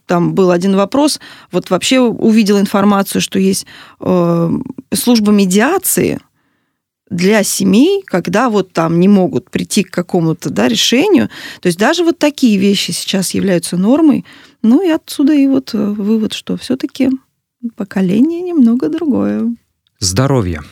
там 0.06 0.34
был 0.34 0.50
один 0.50 0.76
вопрос, 0.76 1.20
вот 1.52 1.70
вообще 1.70 2.00
увидел 2.00 2.58
информацию, 2.58 3.20
что 3.20 3.38
есть 3.38 3.66
э, 4.00 4.50
служба 4.92 5.32
медиации– 5.32 6.18
для 7.10 7.42
семей, 7.42 8.02
когда 8.06 8.48
вот 8.48 8.72
там 8.72 9.00
не 9.00 9.08
могут 9.08 9.50
прийти 9.50 9.82
к 9.82 9.90
какому-то 9.90 10.48
да, 10.50 10.68
решению. 10.68 11.28
То 11.60 11.66
есть 11.66 11.78
даже 11.78 12.04
вот 12.04 12.18
такие 12.18 12.56
вещи 12.56 12.92
сейчас 12.92 13.34
являются 13.34 13.76
нормой. 13.76 14.24
Ну 14.62 14.82
и 14.82 14.88
отсюда 14.88 15.34
и 15.34 15.46
вот 15.46 15.74
э, 15.74 15.78
вывод, 15.78 16.32
что 16.32 16.56
все-таки 16.56 17.10
поколение 17.76 18.40
немного 18.40 18.88
другое. 18.88 19.54
Здоровье 19.98 20.62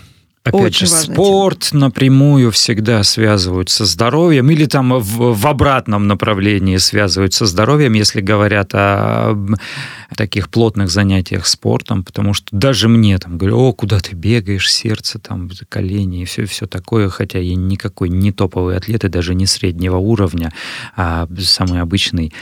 Опять 0.49 0.63
Очень 0.63 0.87
же, 0.87 0.93
спорт 0.95 1.59
тема. 1.61 1.83
напрямую 1.83 2.51
всегда 2.51 3.03
связывают 3.03 3.69
со 3.69 3.85
здоровьем 3.85 4.51
или 4.51 4.65
там 4.65 4.99
в, 4.99 5.35
в 5.35 5.47
обратном 5.47 6.07
направлении 6.07 6.79
связывают 6.79 7.35
со 7.35 7.45
здоровьем, 7.45 7.93
если 7.93 8.23
говорят 8.23 8.75
о, 8.75 9.33
о 9.33 10.15
таких 10.15 10.49
плотных 10.49 10.91
занятиях 10.91 11.47
спортом, 11.47 12.03
потому 12.03 12.33
что 12.33 12.47
даже 12.51 12.89
мне 12.89 13.19
там 13.19 13.37
говорю, 13.37 13.59
о, 13.59 13.73
куда 13.75 14.01
ты 14.01 14.15
бегаешь, 14.15 14.73
сердце, 14.73 15.19
там, 15.19 15.51
колени 15.69 16.23
и 16.23 16.25
все, 16.25 16.47
все 16.47 16.67
такое, 16.67 17.11
хотя 17.11 17.39
я 17.39 17.55
никакой 17.55 18.09
не 18.09 18.33
топовый 18.33 18.77
атлет 18.77 19.05
и 19.05 19.09
даже 19.09 19.35
не 19.35 19.45
среднего 19.45 19.99
уровня, 19.99 20.51
а 20.97 21.29
самый 21.39 21.83
обычный 21.83 22.33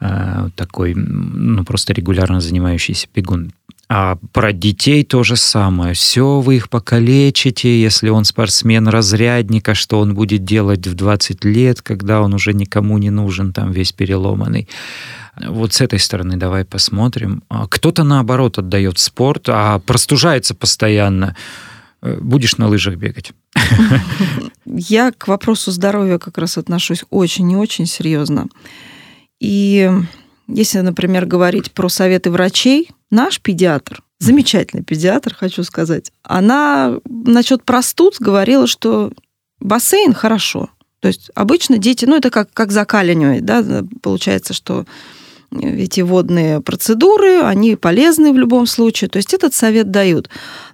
а, 0.00 0.48
такой, 0.56 0.94
ну, 0.94 1.64
просто 1.64 1.92
регулярно 1.92 2.40
занимающийся 2.40 3.06
бегун. 3.14 3.52
А 3.88 4.16
про 4.32 4.52
детей 4.52 5.04
то 5.04 5.22
же 5.22 5.36
самое. 5.36 5.94
Все, 5.94 6.40
вы 6.40 6.56
их 6.56 6.70
покалечите, 6.70 7.80
если 7.80 8.08
он 8.08 8.24
спортсмен-разрядник, 8.24 9.68
а 9.68 9.74
что 9.74 10.00
он 10.00 10.14
будет 10.14 10.44
делать 10.44 10.86
в 10.86 10.94
20 10.94 11.44
лет, 11.44 11.82
когда 11.82 12.22
он 12.22 12.34
уже 12.34 12.54
никому 12.54 12.96
не 12.98 13.10
нужен, 13.10 13.52
там 13.52 13.72
весь 13.72 13.92
переломанный. 13.92 14.68
Вот 15.36 15.74
с 15.74 15.80
этой 15.80 15.98
стороны 15.98 16.36
давай 16.36 16.64
посмотрим. 16.64 17.42
А 17.48 17.66
кто-то, 17.66 18.04
наоборот, 18.04 18.58
отдает 18.58 18.98
спорт, 18.98 19.48
а 19.48 19.78
простужается 19.80 20.54
постоянно. 20.54 21.36
Э, 22.02 22.18
будешь 22.20 22.56
на 22.56 22.68
лыжах 22.68 22.96
бегать. 22.96 23.32
Я 24.64 25.12
к 25.12 25.28
вопросу 25.28 25.70
здоровья 25.70 26.18
как 26.18 26.38
раз 26.38 26.56
отношусь 26.56 27.04
очень 27.10 27.50
и 27.50 27.56
очень 27.56 27.86
серьезно. 27.86 28.46
И 29.40 29.90
если, 30.48 30.80
например, 30.80 31.26
говорить 31.26 31.72
про 31.72 31.88
советы 31.88 32.30
врачей, 32.30 32.90
наш 33.10 33.40
педиатр, 33.40 34.02
замечательный 34.18 34.82
педиатр, 34.82 35.34
хочу 35.34 35.64
сказать, 35.64 36.12
она 36.22 36.98
насчет 37.04 37.64
простуд 37.64 38.16
говорила, 38.18 38.66
что 38.66 39.12
бассейн 39.60 40.12
хорошо. 40.12 40.70
То 41.00 41.08
есть 41.08 41.30
обычно 41.34 41.78
дети, 41.78 42.06
ну 42.06 42.16
это 42.16 42.30
как, 42.30 42.52
как 42.52 42.72
закаливание, 42.72 43.40
да, 43.42 43.84
получается, 44.02 44.54
что 44.54 44.86
эти 45.60 46.00
водные 46.00 46.60
процедуры, 46.60 47.42
они 47.42 47.76
полезны 47.76 48.32
в 48.32 48.38
любом 48.38 48.66
случае. 48.66 49.08
То 49.08 49.18
есть 49.18 49.34
этот 49.34 49.54
совет 49.54 49.90
дают. 49.90 50.28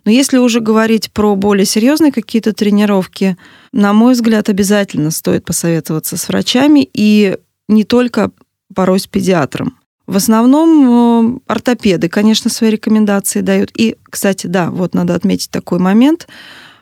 Но 0.04 0.10
если 0.10 0.38
уже 0.38 0.60
говорить 0.60 1.10
про 1.12 1.34
более 1.36 1.66
серьезные 1.66 2.12
какие-то 2.12 2.52
тренировки, 2.52 3.36
на 3.72 3.92
мой 3.92 4.14
взгляд, 4.14 4.48
обязательно 4.48 5.10
стоит 5.10 5.44
посоветоваться 5.44 6.16
с 6.16 6.28
врачами 6.28 6.88
и 6.94 7.36
не 7.68 7.84
только 7.84 8.30
порой 8.74 9.00
с 9.00 9.06
педиатром. 9.06 9.76
В 10.06 10.16
основном 10.16 11.36
э, 11.36 11.38
ортопеды, 11.46 12.08
конечно, 12.08 12.50
свои 12.50 12.70
рекомендации 12.70 13.42
дают. 13.42 13.70
И, 13.76 13.96
кстати, 14.02 14.48
да, 14.48 14.70
вот 14.70 14.92
надо 14.92 15.14
отметить 15.14 15.50
такой 15.50 15.78
момент. 15.78 16.26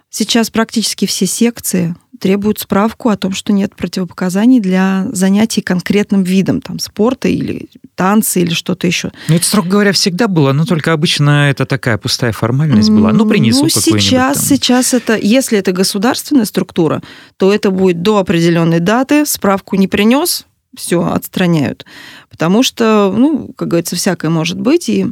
Сейчас 0.08 0.48
практически 0.48 1.06
все 1.06 1.26
секции 1.26 1.94
требуют 2.18 2.58
справку 2.58 3.10
о 3.10 3.16
том, 3.16 3.32
что 3.32 3.52
нет 3.52 3.76
противопоказаний 3.76 4.60
для 4.60 5.06
занятий 5.12 5.60
конкретным 5.60 6.22
видом 6.22 6.60
там, 6.60 6.78
спорта 6.78 7.28
или 7.28 7.68
танцы 7.94 8.40
или 8.40 8.54
что-то 8.54 8.86
еще. 8.86 9.12
Ну, 9.28 9.36
это, 9.36 9.44
строго 9.44 9.68
говоря, 9.68 9.92
всегда 9.92 10.28
было, 10.28 10.52
но 10.52 10.64
только 10.64 10.92
обычно 10.92 11.50
это 11.50 11.66
такая 11.66 11.98
пустая 11.98 12.32
формальность 12.32 12.90
была. 12.90 13.12
Ну, 13.12 13.26
принесу 13.26 13.64
ну, 13.64 13.68
сейчас, 13.68 14.46
сейчас 14.46 14.94
это, 14.94 15.16
если 15.16 15.58
это 15.58 15.72
государственная 15.72 16.44
структура, 16.44 17.02
то 17.36 17.52
это 17.52 17.70
будет 17.70 18.02
до 18.02 18.18
определенной 18.18 18.80
даты, 18.80 19.26
справку 19.26 19.76
не 19.76 19.86
принес, 19.86 20.46
все, 20.76 21.04
отстраняют. 21.04 21.84
Потому 22.30 22.62
что, 22.62 23.12
ну, 23.16 23.52
как 23.56 23.68
говорится, 23.68 23.96
всякое 23.96 24.30
может 24.30 24.60
быть, 24.60 24.88
и 24.88 25.06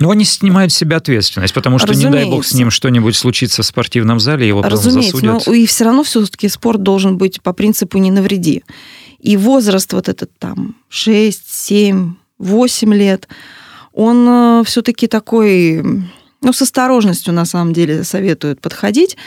но 0.00 0.10
они 0.10 0.24
снимают 0.24 0.72
с 0.72 0.76
себя 0.76 0.96
ответственность, 0.96 1.52
потому 1.52 1.78
что, 1.78 1.88
Разумеется. 1.88 2.18
не 2.18 2.24
дай 2.24 2.30
бог, 2.30 2.46
с 2.46 2.54
ним 2.54 2.70
что-нибудь 2.70 3.14
случится 3.14 3.62
в 3.62 3.66
спортивном 3.66 4.18
зале, 4.18 4.48
его 4.48 4.62
просто 4.62 4.90
засудят. 4.90 5.46
но 5.46 5.52
и 5.52 5.66
все 5.66 5.84
равно 5.84 6.04
все-таки 6.04 6.48
спорт 6.48 6.82
должен 6.82 7.18
быть 7.18 7.42
по 7.42 7.52
принципу 7.52 7.98
«не 7.98 8.10
навреди». 8.10 8.64
И 9.18 9.36
возраст 9.36 9.92
вот 9.92 10.08
этот 10.08 10.30
там 10.38 10.74
6, 10.88 11.42
7, 11.46 12.14
8 12.38 12.94
лет, 12.94 13.28
он 13.92 14.26
э, 14.26 14.62
все-таки 14.64 15.06
такой, 15.06 15.82
ну, 16.40 16.52
с 16.54 16.62
осторожностью 16.62 17.34
на 17.34 17.44
самом 17.44 17.74
деле 17.74 18.02
советуют 18.02 18.62
подходить, 18.62 19.18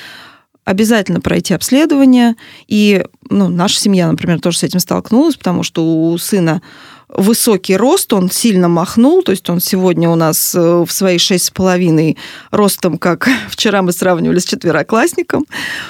обязательно 0.65 1.21
пройти 1.21 1.53
обследование. 1.53 2.35
И 2.67 3.05
ну, 3.29 3.49
наша 3.49 3.79
семья, 3.79 4.09
например, 4.09 4.39
тоже 4.39 4.59
с 4.59 4.63
этим 4.63 4.79
столкнулась, 4.79 5.35
потому 5.35 5.63
что 5.63 5.83
у 5.83 6.17
сына 6.17 6.61
высокий 7.09 7.77
рост, 7.77 8.11
он 8.13 8.31
сильно 8.31 8.67
махнул, 8.67 9.23
то 9.23 9.31
есть 9.31 9.47
он 9.49 9.59
сегодня 9.59 10.09
у 10.09 10.15
нас 10.15 10.55
э, 10.55 10.59
в 10.59 10.91
свои 10.91 11.17
шесть 11.17 11.45
с 11.45 11.51
половиной 11.51 12.17
ростом, 12.49 12.97
как 12.97 13.29
вчера 13.49 13.81
мы 13.81 13.91
сравнивали 13.91 14.39
с 14.39 14.45
четвероклассником. 14.45 15.45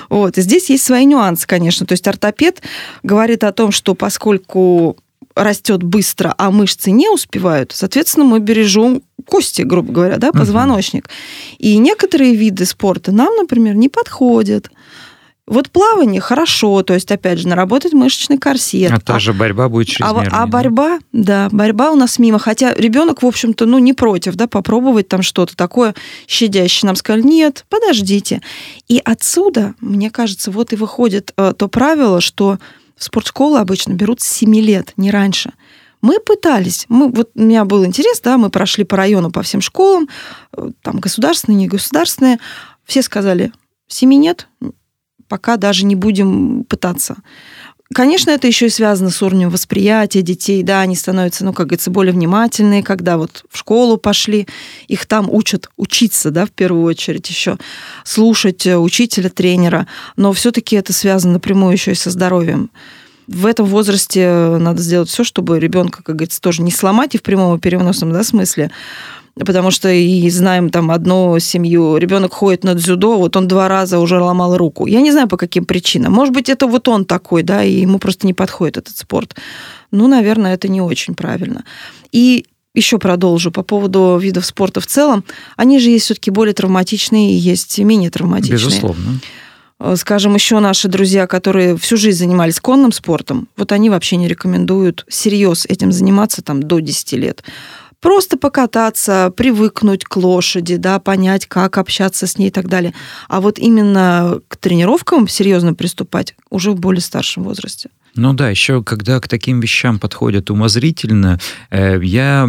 Вот. 0.09 0.37
И 0.37 0.41
здесь 0.41 0.69
есть 0.69 0.83
свои 0.83 1.05
нюансы, 1.05 1.47
конечно. 1.47 1.85
То 1.85 1.93
есть 1.93 2.07
ортопед 2.07 2.61
говорит 3.03 3.43
о 3.43 3.53
том, 3.53 3.71
что 3.71 3.95
поскольку 3.95 4.97
растет 5.35 5.83
быстро, 5.83 6.33
а 6.37 6.51
мышцы 6.51 6.91
не 6.91 7.09
успевают, 7.09 7.71
соответственно, 7.73 8.25
мы 8.25 8.39
бережем 8.39 9.01
кости, 9.25 9.61
грубо 9.61 9.93
говоря, 9.93 10.17
да, 10.17 10.31
позвоночник. 10.31 11.05
Uh-huh. 11.05 11.55
И 11.59 11.77
некоторые 11.77 12.35
виды 12.35 12.65
спорта 12.65 13.11
нам, 13.11 13.35
например, 13.35 13.75
не 13.75 13.89
подходят. 13.89 14.69
Вот 15.45 15.69
плавание 15.69 16.21
хорошо, 16.21 16.83
то 16.83 16.93
есть, 16.93 17.11
опять 17.11 17.39
же, 17.39 17.49
наработать 17.49 17.91
мышечный 17.91 18.37
корсет. 18.37 18.91
А, 18.91 18.95
а 18.95 18.99
та 19.01 19.19
же 19.19 19.33
борьба 19.33 19.67
будет 19.67 19.87
чрезмерной. 19.87 20.29
А, 20.31 20.43
а 20.43 20.47
борьба, 20.47 20.99
да, 21.11 21.49
борьба 21.51 21.91
у 21.91 21.95
нас 21.95 22.17
мимо. 22.17 22.39
Хотя 22.39 22.73
ребенок, 22.73 23.23
в 23.23 23.25
общем-то, 23.25 23.65
ну, 23.65 23.77
не 23.77 23.91
против, 23.91 24.35
да, 24.35 24.47
попробовать 24.47 25.09
там 25.09 25.21
что-то 25.21 25.57
такое 25.57 25.95
щадящее. 26.27 26.87
Нам 26.87 26.95
сказали, 26.95 27.23
нет, 27.23 27.65
подождите. 27.67 28.41
И 28.87 29.01
отсюда, 29.03 29.73
мне 29.81 30.09
кажется, 30.09 30.49
вот 30.49 30.71
и 30.71 30.77
выходит 30.77 31.33
э, 31.35 31.53
то 31.57 31.67
правило, 31.67 32.21
что 32.21 32.57
в 32.95 33.03
спортшколы 33.03 33.59
обычно 33.59 33.93
берут 33.93 34.21
с 34.21 34.27
7 34.27 34.55
лет, 34.55 34.93
не 34.97 35.11
раньше. 35.11 35.53
Мы 36.01 36.19
пытались, 36.19 36.85
мы, 36.89 37.09
вот 37.09 37.31
у 37.33 37.41
меня 37.41 37.63
был 37.63 37.85
интерес, 37.85 38.19
да, 38.19 38.37
мы 38.37 38.49
прошли 38.49 38.83
по 38.83 38.97
району, 38.97 39.31
по 39.31 39.41
всем 39.41 39.61
школам, 39.61 40.09
э, 40.55 40.71
там 40.81 40.99
государственные, 40.99 41.57
негосударственные, 41.63 42.39
все 42.83 43.01
сказали, 43.01 43.53
семи 43.87 44.17
нет, 44.17 44.47
пока 45.29 45.55
даже 45.57 45.85
не 45.85 45.95
будем 45.95 46.65
пытаться. 46.65 47.17
Конечно, 47.93 48.31
это 48.31 48.47
еще 48.47 48.67
и 48.67 48.69
связано 48.69 49.09
с 49.09 49.21
уровнем 49.21 49.49
восприятия 49.49 50.21
детей, 50.21 50.63
да, 50.63 50.81
они 50.81 50.95
становятся, 50.95 51.43
ну, 51.45 51.53
как 51.53 51.67
говорится, 51.67 51.91
более 51.91 52.13
внимательные, 52.13 52.81
когда 52.81 53.17
вот 53.17 53.43
в 53.49 53.57
школу 53.57 53.97
пошли, 53.97 54.47
их 54.87 55.05
там 55.05 55.29
учат 55.29 55.69
учиться, 55.77 56.31
да, 56.31 56.45
в 56.45 56.51
первую 56.51 56.85
очередь 56.85 57.29
еще, 57.29 57.57
слушать 58.03 58.65
э, 58.65 58.77
учителя, 58.77 59.29
тренера, 59.29 59.87
но 60.15 60.33
все-таки 60.33 60.75
это 60.75 60.93
связано 60.93 61.33
напрямую 61.33 61.73
еще 61.73 61.91
и 61.91 61.95
со 61.95 62.09
здоровьем. 62.09 62.71
В 63.27 63.45
этом 63.45 63.65
возрасте 63.65 64.57
надо 64.59 64.81
сделать 64.81 65.09
все, 65.09 65.23
чтобы 65.23 65.59
ребенка, 65.59 66.03
как 66.03 66.15
говорится, 66.15 66.41
тоже 66.41 66.61
не 66.61 66.71
сломать 66.71 67.15
и 67.15 67.17
в 67.17 67.23
прямом 67.23 67.55
и 67.55 67.59
переносном 67.59 68.11
да, 68.11 68.23
смысле, 68.23 68.71
потому 69.35 69.71
что 69.71 69.89
и 69.89 70.29
знаем 70.29 70.69
там 70.69 70.91
одну 70.91 71.39
семью, 71.39 71.97
ребенок 71.97 72.33
ходит 72.33 72.63
на 72.63 72.75
дзюдо, 72.75 73.17
вот 73.17 73.35
он 73.35 73.47
два 73.47 73.67
раза 73.67 73.99
уже 73.99 74.19
ломал 74.19 74.57
руку. 74.57 74.85
Я 74.85 75.01
не 75.01 75.11
знаю, 75.11 75.27
по 75.27 75.37
каким 75.37 75.65
причинам. 75.65 76.13
Может 76.13 76.33
быть, 76.33 76.49
это 76.49 76.67
вот 76.67 76.87
он 76.87 77.05
такой, 77.05 77.43
да, 77.43 77.63
и 77.63 77.81
ему 77.81 77.99
просто 77.99 78.27
не 78.27 78.33
подходит 78.33 78.77
этот 78.77 78.97
спорт. 78.97 79.35
Ну, 79.91 80.07
наверное, 80.07 80.53
это 80.53 80.67
не 80.67 80.81
очень 80.81 81.15
правильно. 81.15 81.63
И 82.11 82.45
еще 82.75 82.97
продолжу 82.97 83.51
по 83.51 83.63
поводу 83.63 84.17
видов 84.19 84.45
спорта 84.45 84.81
в 84.81 84.87
целом. 84.87 85.23
Они 85.57 85.79
же 85.79 85.89
есть 85.89 86.05
все-таки 86.05 86.31
более 86.31 86.53
травматичные 86.53 87.33
и 87.33 87.35
есть 87.35 87.77
менее 87.79 88.09
травматичные. 88.09 88.57
Безусловно. 88.57 89.19
Э, 89.79 89.95
скажем, 89.95 90.33
еще 90.33 90.59
наши 90.59 90.87
друзья, 90.87 91.27
которые 91.27 91.77
всю 91.77 91.97
жизнь 91.97 92.19
занимались 92.19 92.59
конным 92.59 92.91
спортом, 92.91 93.47
вот 93.57 93.71
они 93.71 93.89
вообще 93.89 94.15
не 94.15 94.27
рекомендуют 94.27 95.05
всерьез 95.07 95.65
этим 95.65 95.91
заниматься 95.91 96.41
там 96.41 96.63
до 96.63 96.79
10 96.79 97.13
лет. 97.13 97.43
Просто 98.03 98.37
покататься, 98.37 99.31
привыкнуть 99.35 100.03
к 100.03 100.17
лошади, 100.17 100.75
да, 100.75 100.99
понять, 100.99 101.45
как 101.45 101.77
общаться 101.77 102.27
с 102.27 102.37
ней 102.37 102.49
и 102.49 102.51
так 102.51 102.67
далее. 102.67 102.93
А 103.29 103.39
вот 103.39 103.57
именно 103.57 104.41
к 104.49 104.57
тренировкам 104.57 105.29
серьезно 105.29 105.73
приступать 105.73 106.35
уже 106.49 106.71
в 106.71 106.79
более 106.81 106.99
старшем 106.99 107.43
возрасте. 107.43 107.89
Ну 108.15 108.33
да, 108.33 108.49
еще 108.49 108.83
когда 108.83 109.21
к 109.21 109.29
таким 109.29 109.61
вещам 109.61 109.99
подходят 109.99 110.51
умозрительно, 110.51 111.39
э, 111.69 111.97
я 112.03 112.45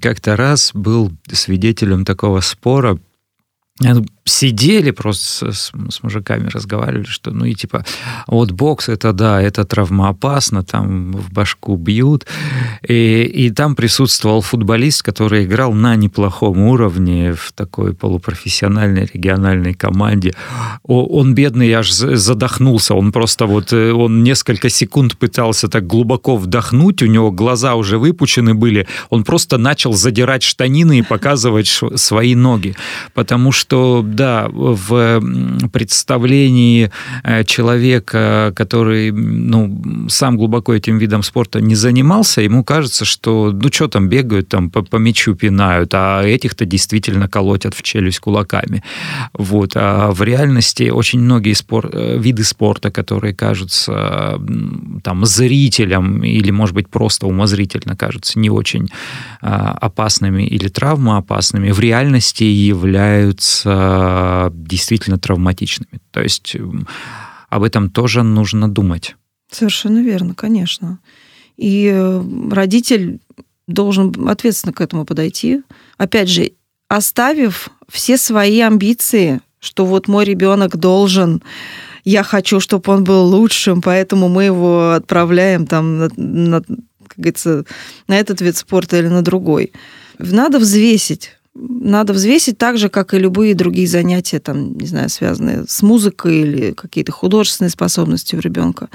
как-то 0.00 0.36
раз 0.36 0.70
был 0.72 1.12
свидетелем 1.30 2.06
такого 2.06 2.40
спора 2.40 2.98
сидели 4.28 4.90
просто 4.90 5.52
с, 5.52 5.72
с 5.90 6.02
мужиками, 6.02 6.48
разговаривали, 6.48 7.06
что 7.06 7.30
ну 7.30 7.44
и 7.44 7.54
типа 7.54 7.84
вот 8.26 8.52
бокс 8.52 8.88
это 8.88 9.12
да, 9.12 9.40
это 9.42 9.64
травмоопасно, 9.64 10.62
там 10.62 11.12
в 11.12 11.32
башку 11.32 11.76
бьют. 11.76 12.26
И, 12.86 13.22
и 13.22 13.50
там 13.50 13.74
присутствовал 13.74 14.40
футболист, 14.40 15.02
который 15.02 15.44
играл 15.44 15.72
на 15.72 15.96
неплохом 15.96 16.62
уровне 16.62 17.32
в 17.32 17.52
такой 17.52 17.94
полупрофессиональной 17.94 19.08
региональной 19.12 19.74
команде. 19.74 20.34
О, 20.84 21.04
он 21.04 21.34
бедный 21.34 21.72
аж 21.72 21.90
задохнулся, 21.90 22.94
он 22.94 23.12
просто 23.12 23.46
вот, 23.46 23.72
э, 23.72 23.92
он 23.92 24.22
несколько 24.22 24.68
секунд 24.68 25.16
пытался 25.16 25.68
так 25.68 25.86
глубоко 25.86 26.36
вдохнуть, 26.36 27.02
у 27.02 27.06
него 27.06 27.30
глаза 27.30 27.74
уже 27.74 27.98
выпучены 27.98 28.54
были, 28.54 28.86
он 29.10 29.24
просто 29.24 29.58
начал 29.58 29.92
задирать 29.92 30.42
штанины 30.42 30.98
и 31.00 31.02
показывать 31.02 31.68
свои 31.96 32.34
ноги, 32.34 32.76
потому 33.14 33.52
что 33.52 34.02
да, 34.18 34.48
в 34.50 35.20
представлении 35.72 36.90
э, 37.22 37.44
человека, 37.44 38.52
который 38.56 39.12
ну, 39.12 40.08
сам 40.08 40.36
глубоко 40.36 40.74
этим 40.74 40.98
видом 40.98 41.22
спорта 41.22 41.60
не 41.60 41.76
занимался, 41.76 42.40
ему 42.40 42.64
кажется, 42.64 43.04
что 43.04 43.52
ну 43.52 43.68
что 43.72 43.86
там 43.86 44.08
бегают, 44.08 44.48
там 44.48 44.70
по, 44.70 44.82
по 44.82 44.96
мячу 44.96 45.36
пинают, 45.36 45.94
а 45.94 46.24
этих-то 46.24 46.64
действительно 46.64 47.28
колотят 47.28 47.74
в 47.74 47.82
челюсть 47.82 48.18
кулаками. 48.18 48.82
Вот. 49.34 49.72
А 49.76 50.10
в 50.10 50.22
реальности 50.24 50.90
очень 50.90 51.20
многие 51.20 51.52
спор, 51.52 51.88
э, 51.92 52.18
виды 52.18 52.42
спорта, 52.42 52.90
которые 52.90 53.34
кажутся 53.34 54.40
там 55.04 55.24
зрителям 55.26 56.24
или, 56.24 56.50
может 56.50 56.74
быть, 56.74 56.88
просто 56.88 57.28
умозрительно 57.28 57.94
кажутся 57.96 58.40
не 58.40 58.50
очень 58.50 58.88
а, 59.40 59.78
опасными 59.80 60.42
или 60.42 60.66
травмоопасными, 60.68 61.70
в 61.70 61.78
реальности 61.78 62.42
являются 62.42 63.68
действительно 64.52 65.18
травматичными. 65.18 66.00
То 66.10 66.22
есть 66.22 66.56
об 67.48 67.62
этом 67.62 67.90
тоже 67.90 68.22
нужно 68.22 68.68
думать. 68.68 69.16
Совершенно 69.50 70.02
верно, 70.02 70.34
конечно. 70.34 70.98
И 71.56 71.90
э, 71.92 72.22
родитель 72.50 73.20
должен 73.66 74.28
ответственно 74.28 74.72
к 74.72 74.80
этому 74.80 75.04
подойти. 75.04 75.62
Опять 75.96 76.28
же, 76.28 76.52
оставив 76.88 77.70
все 77.88 78.16
свои 78.18 78.60
амбиции, 78.60 79.40
что 79.58 79.86
вот 79.86 80.08
мой 80.08 80.24
ребенок 80.24 80.76
должен 80.76 81.42
я 82.04 82.22
хочу, 82.22 82.58
чтобы 82.58 82.90
он 82.92 83.04
был 83.04 83.26
лучшим, 83.26 83.82
поэтому 83.82 84.28
мы 84.28 84.44
его 84.44 84.92
отправляем 84.92 85.66
там 85.66 85.98
на, 85.98 86.10
на, 86.16 86.62
как 86.62 87.16
говорится, 87.16 87.64
на 88.06 88.18
этот 88.18 88.40
вид 88.40 88.56
спорта 88.56 88.98
или 88.98 89.08
на 89.08 89.20
другой. 89.20 89.72
Надо 90.18 90.58
взвесить. 90.58 91.37
Надо 91.60 92.12
взвесить 92.12 92.56
так 92.56 92.78
же, 92.78 92.88
как 92.88 93.14
и 93.14 93.18
любые 93.18 93.54
другие 93.54 93.88
занятия, 93.88 94.38
там, 94.38 94.78
не 94.78 94.86
знаю, 94.86 95.08
связанные 95.08 95.64
с 95.66 95.82
музыкой 95.82 96.40
или 96.42 96.72
какие-то 96.72 97.10
художественные 97.10 97.70
способности 97.70 98.36
у 98.36 98.40
ребенка. 98.40 98.88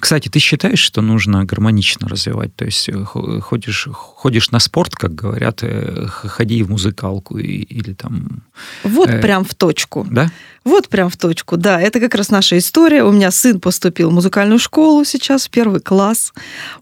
Кстати, 0.00 0.28
ты 0.28 0.38
считаешь, 0.38 0.78
что 0.78 1.02
нужно 1.02 1.44
гармонично 1.44 2.08
развивать? 2.08 2.54
То 2.56 2.64
есть 2.64 2.88
э, 2.88 3.04
ходишь, 3.04 3.88
ходишь 3.92 4.50
на 4.50 4.58
спорт, 4.58 4.94
как 4.94 5.14
говорят, 5.14 5.60
э, 5.62 6.06
ходи 6.06 6.62
в 6.62 6.70
музыкалку 6.70 7.38
или 7.38 7.92
там... 7.92 8.42
Вот 8.84 9.10
э, 9.10 9.20
прям 9.20 9.44
в 9.44 9.54
точку. 9.54 10.06
Да? 10.10 10.30
Вот 10.64 10.88
прям 10.88 11.10
в 11.10 11.16
точку, 11.16 11.56
да. 11.56 11.80
Это 11.80 12.00
как 12.00 12.14
раз 12.14 12.30
наша 12.30 12.58
история. 12.58 13.04
У 13.04 13.12
меня 13.12 13.30
сын 13.30 13.60
поступил 13.60 14.10
в 14.10 14.14
музыкальную 14.14 14.58
школу 14.58 15.04
сейчас, 15.04 15.46
в 15.46 15.50
первый 15.50 15.80
класс. 15.80 16.32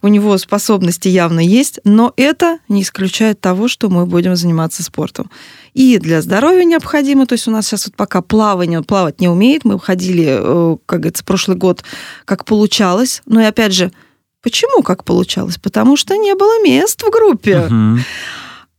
У 0.02 0.08
него 0.08 0.36
способности 0.38 1.08
явно 1.08 1.40
есть, 1.40 1.80
но 1.84 2.12
это 2.16 2.58
не 2.68 2.82
исключает 2.82 3.40
того, 3.40 3.68
что 3.68 3.90
мы 3.90 4.06
будем 4.06 4.36
заниматься 4.36 4.82
спортом 4.82 5.30
и 5.74 5.98
для 5.98 6.22
здоровья 6.22 6.64
необходимо. 6.64 7.26
То 7.26 7.34
есть 7.34 7.48
у 7.48 7.50
нас 7.50 7.66
сейчас 7.66 7.86
вот 7.86 7.96
пока 7.96 8.22
плавание, 8.22 8.82
плавать 8.82 9.20
не 9.20 9.28
умеет. 9.28 9.64
Мы 9.64 9.78
ходили, 9.78 10.26
э, 10.28 10.76
как 10.86 11.00
говорится, 11.00 11.24
прошлый 11.24 11.56
год, 11.56 11.84
как 12.24 12.44
получалось. 12.44 13.22
Но 13.26 13.40
и 13.40 13.44
опять 13.44 13.72
же, 13.72 13.92
почему 14.40 14.82
как 14.82 15.04
получалось? 15.04 15.58
Потому 15.58 15.96
что 15.96 16.16
не 16.16 16.34
было 16.34 16.62
мест 16.62 17.02
в 17.02 17.10
группе. 17.10 17.68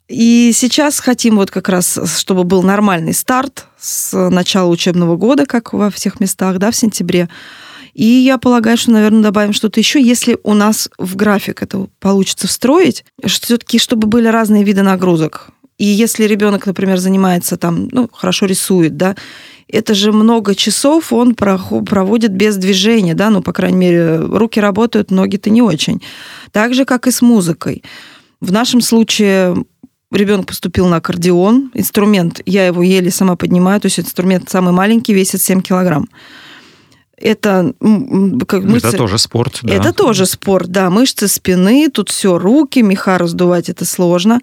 И 0.08 0.52
сейчас 0.54 1.00
хотим 1.00 1.36
вот 1.36 1.52
как 1.52 1.68
раз, 1.68 2.00
чтобы 2.18 2.44
был 2.44 2.62
нормальный 2.62 3.14
старт 3.14 3.66
с 3.80 4.30
начала 4.30 4.70
учебного 4.70 5.18
года, 5.18 5.46
как 5.46 5.74
во 5.74 5.90
всех 5.90 6.20
местах, 6.20 6.60
да, 6.60 6.72
в 6.72 6.76
сентябре. 6.76 7.28
И 7.94 8.06
я 8.06 8.38
полагаю, 8.38 8.78
что, 8.78 8.92
наверное, 8.92 9.24
добавим 9.24 9.54
что-то 9.54 9.80
еще, 9.80 10.02
если 10.02 10.38
у 10.44 10.54
нас 10.54 10.90
в 10.98 11.16
график 11.16 11.64
это 11.64 11.88
получится 12.00 12.48
встроить, 12.48 13.04
все-таки, 13.26 13.80
чтобы 13.80 14.08
были 14.08 14.28
разные 14.28 14.64
виды 14.64 14.84
нагрузок. 14.84 15.50
И 15.78 15.86
если 15.86 16.24
ребенок, 16.24 16.66
например, 16.66 16.98
занимается 16.98 17.58
там, 17.58 17.90
ну, 17.92 18.10
хорошо 18.12 18.46
рисует, 18.46 18.96
да, 18.96 19.16
это 19.68 19.94
же 19.94 20.12
много 20.12 20.56
часов 20.56 21.12
он 21.12 21.36
проводит 21.36 22.32
без 22.32 22.56
движения, 22.56 23.14
да, 23.14 23.30
ну, 23.30 23.42
по 23.42 23.52
крайней 23.52 23.78
мере, 23.78 24.18
руки 24.20 24.62
работают, 24.62 25.12
ноги-то 25.12 25.50
не 25.50 25.62
очень. 25.62 26.02
Так 26.52 26.74
же, 26.74 26.86
как 26.86 27.08
и 27.08 27.12
с 27.12 27.22
музыкой. 27.22 27.84
В 28.40 28.52
нашем 28.52 28.80
случае 28.80 29.66
ребенок 30.12 30.46
поступил 30.46 30.88
на 30.88 30.98
аккордеон, 30.98 31.72
инструмент, 31.74 32.42
я 32.46 32.68
его 32.68 32.82
еле 32.82 33.12
сама 33.12 33.36
поднимаю, 33.36 33.82
то 33.82 33.88
есть 33.88 34.00
инструмент 34.00 34.50
самый 34.50 34.72
маленький, 34.72 35.14
весит 35.14 35.42
7 35.42 35.62
килограмм. 35.62 36.08
Это 37.18 37.74
как 38.48 38.64
мышцы... 38.64 38.90
Это 38.90 38.98
тоже 38.98 39.18
спорт, 39.18 39.60
да. 39.64 39.74
Это 39.74 39.94
тоже 39.94 40.26
спорт, 40.26 40.68
да. 40.68 40.90
Мышцы 40.90 41.28
спины, 41.28 41.90
тут 41.90 42.10
все 42.10 42.38
руки, 42.38 42.82
меха 42.82 43.18
раздувать 43.18 43.70
это 43.70 43.84
сложно. 43.86 44.40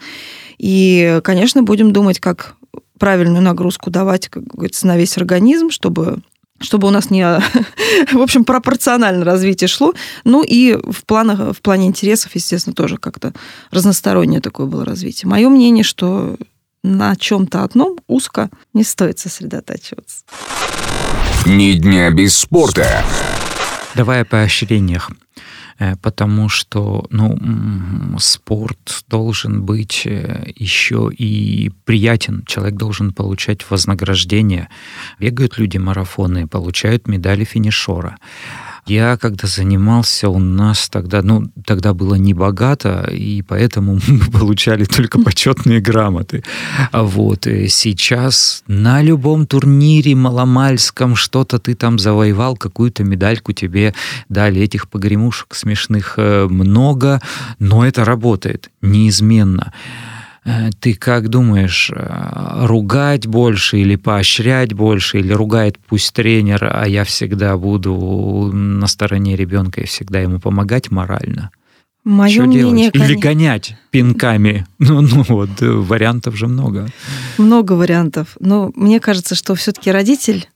И, 0.63 1.21
конечно, 1.25 1.65
будем 1.65 1.93
думать, 1.93 2.21
как 2.21 2.55
правильную 2.97 3.43
нагрузку 3.43 3.91
давать, 3.91 4.29
как 4.29 4.45
говорится, 4.45 4.87
на 4.87 4.97
весь 4.97 5.19
организм, 5.19 5.71
чтобы 5.71 6.23
чтобы 6.61 6.87
у 6.87 6.91
нас 6.93 7.11
не, 7.11 7.25
в 8.13 8.21
общем, 8.21 8.45
пропорционально 8.45 9.25
развитие 9.25 9.67
шло. 9.67 9.95
Ну 10.23 10.45
и 10.45 10.75
в, 10.75 11.05
планах, 11.05 11.57
в 11.57 11.61
плане 11.61 11.89
интересов, 11.89 12.37
естественно, 12.37 12.73
тоже 12.73 12.99
как-то 12.99 13.33
разностороннее 13.73 14.41
такое 14.41 14.67
было 14.67 14.85
развитие. 14.85 15.29
Мое 15.29 15.49
мнение, 15.49 15.83
что 15.83 16.37
на 16.85 17.17
чем-то 17.17 17.65
одном 17.65 17.99
узко 18.07 18.49
не 18.73 18.85
стоит 18.85 19.19
сосредотачиваться. 19.19 20.25
Ни 21.45 21.73
дня 21.73 22.09
без 22.13 22.37
спорта. 22.37 23.05
Давай 23.97 24.23
о 24.23 24.25
поощрениях. 24.25 25.11
Э, 25.79 25.97
потому 25.97 26.49
что 26.49 27.07
ну, 27.11 27.39
спорт 28.19 29.05
должен 29.09 29.63
быть 29.63 30.03
э, 30.07 30.53
еще 30.57 31.11
и 31.17 31.71
приятен. 31.85 32.45
Человек 32.47 32.77
должен 32.77 33.13
получать 33.13 33.71
вознаграждение. 33.71 34.69
Бегают 35.19 35.59
люди 35.59 35.79
марафоны, 35.79 36.47
получают 36.47 37.09
медали 37.09 37.45
финишора. 37.45 38.19
Я 38.87 39.17
когда 39.17 39.47
занимался, 39.47 40.29
у 40.29 40.41
нас 40.41 40.89
тогда, 40.89 41.23
ну, 41.23 41.45
тогда 41.65 41.95
было 41.95 42.17
не 42.17 42.35
богато, 42.35 43.09
и 43.13 43.41
поэтому 43.43 44.01
мы 44.09 44.31
получали 44.31 44.85
только 44.85 45.21
почетные 45.21 45.81
грамоты. 45.81 46.43
А 46.91 47.05
вот 47.05 47.47
и 47.47 47.69
сейчас 47.69 48.65
на 48.67 49.01
любом 49.01 49.47
турнире 49.47 50.17
маломальском 50.17 51.15
что-то 51.15 51.61
ты 51.61 51.75
там 51.75 51.99
завоевал, 51.99 52.57
какую-то 52.57 53.05
медальку 53.05 53.53
тебе 53.53 53.95
дали. 54.29 54.61
Этих 54.63 54.89
погремушек 54.89 55.55
смешных 55.55 56.15
э, 56.17 56.47
много, 56.49 57.21
но 57.59 57.87
это 57.87 58.05
работает 58.05 58.71
неизменно. 58.81 59.73
Э, 60.45 60.71
ты 60.81 60.95
как 60.95 61.29
думаешь, 61.29 61.91
э, 61.95 62.67
ругать 62.67 63.27
больше 63.27 63.79
или 63.79 63.97
поощрять 63.97 64.73
больше, 64.73 65.21
или 65.21 65.33
ругает 65.33 65.79
пусть 65.79 66.13
тренер, 66.15 66.69
а 66.73 66.87
я 66.89 67.05
всегда 67.05 67.57
буду 67.57 68.51
на 68.53 68.87
стороне 68.87 69.37
ребенка 69.37 69.83
и 69.83 69.87
всегда 69.87 70.21
ему 70.21 70.41
помогать 70.41 70.91
морально? 70.91 71.51
Мое 72.05 72.33
Что 72.33 72.43
мнение, 72.45 72.91
делать? 72.91 73.11
Или 73.11 73.17
гонять 73.17 73.77
пинками? 73.91 74.67
Ну, 74.79 75.01
ну 75.01 75.23
вот, 75.29 75.63
э, 75.63 75.71
вариантов 75.71 76.37
же 76.37 76.49
много. 76.49 76.89
Много 77.39 77.75
вариантов. 77.75 78.37
Но 78.41 78.73
мне 78.75 78.99
кажется, 78.99 79.37
что 79.37 79.55
все-таки 79.55 79.93
родитель 79.93 80.49